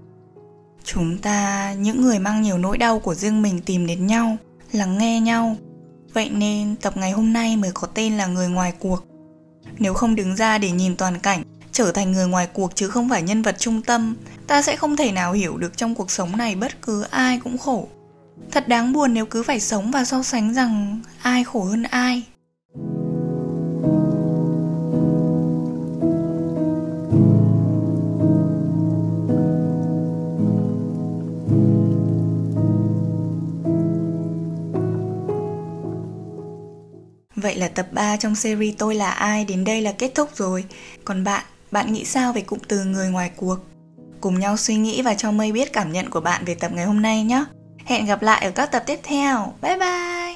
Chúng 0.84 1.18
ta, 1.18 1.74
những 1.74 2.02
người 2.02 2.20
mang 2.20 2.42
nhiều 2.42 2.58
nỗi 2.58 2.78
đau 2.78 3.00
của 3.00 3.16
riêng 3.16 3.42
mình 3.42 3.62
tìm 3.66 3.88
đến 3.88 4.08
nhau, 4.08 4.38
lắng 4.72 4.98
nghe 4.98 5.20
nhau. 5.20 5.56
Vậy 6.14 6.30
nên 6.30 6.76
tập 6.76 6.98
ngày 6.98 7.12
hôm 7.12 7.34
nay 7.34 7.58
mới 7.58 7.72
có 7.74 7.88
tên 7.88 8.18
là 8.18 8.28
người 8.28 8.48
ngoài 8.48 8.74
cuộc. 8.80 9.11
Nếu 9.82 9.94
không 9.94 10.16
đứng 10.16 10.36
ra 10.36 10.58
để 10.58 10.72
nhìn 10.72 10.96
toàn 10.96 11.20
cảnh, 11.20 11.44
trở 11.72 11.92
thành 11.92 12.12
người 12.12 12.28
ngoài 12.28 12.48
cuộc 12.54 12.76
chứ 12.76 12.88
không 12.88 13.10
phải 13.10 13.22
nhân 13.22 13.42
vật 13.42 13.56
trung 13.60 13.82
tâm, 13.82 14.16
ta 14.48 14.62
sẽ 14.62 14.76
không 14.76 14.96
thể 14.96 15.12
nào 15.12 15.34
hiểu 15.34 15.58
được 15.58 15.78
trong 15.78 15.96
cuộc 15.96 16.12
sống 16.12 16.38
này 16.38 16.56
bất 16.56 16.82
cứ 16.82 17.02
ai 17.02 17.40
cũng 17.44 17.58
khổ. 17.58 17.88
Thật 18.52 18.68
đáng 18.68 18.94
buồn 18.94 19.14
nếu 19.14 19.26
cứ 19.26 19.44
phải 19.44 19.60
sống 19.60 19.92
và 19.92 20.06
so 20.06 20.24
sánh 20.24 20.54
rằng 20.54 21.00
ai 21.22 21.44
khổ 21.44 21.64
hơn 21.64 21.84
ai. 21.84 22.24
Vậy 37.52 37.60
là 37.60 37.68
tập 37.68 37.88
3 37.92 38.18
trong 38.18 38.36
series 38.36 38.76
Tôi 38.78 38.96
là 38.96 39.12
ai 39.12 39.46
đến 39.46 39.64
đây 39.64 39.82
là 39.82 39.92
kết 39.92 40.12
thúc 40.16 40.30
rồi. 40.36 40.66
Còn 41.06 41.24
bạn, 41.24 41.44
bạn 41.72 41.94
nghĩ 41.94 42.06
sao 42.06 42.34
về 42.34 42.42
cụm 42.42 42.60
từ 42.68 42.84
người 42.84 43.10
ngoài 43.10 43.32
cuộc? 43.36 43.58
Cùng 44.22 44.40
nhau 44.40 44.58
suy 44.58 44.76
nghĩ 44.76 45.02
và 45.02 45.14
cho 45.14 45.32
mây 45.32 45.52
biết 45.52 45.74
cảm 45.74 45.92
nhận 45.92 46.10
của 46.10 46.22
bạn 46.22 46.46
về 46.46 46.56
tập 46.56 46.72
ngày 46.74 46.86
hôm 46.86 47.02
nay 47.02 47.24
nhé. 47.24 47.46
Hẹn 47.86 48.06
gặp 48.06 48.22
lại 48.22 48.46
ở 48.46 48.52
các 48.52 48.72
tập 48.72 48.84
tiếp 48.86 49.00
theo. 49.04 49.54
Bye 49.62 49.78
bye! 49.78 50.31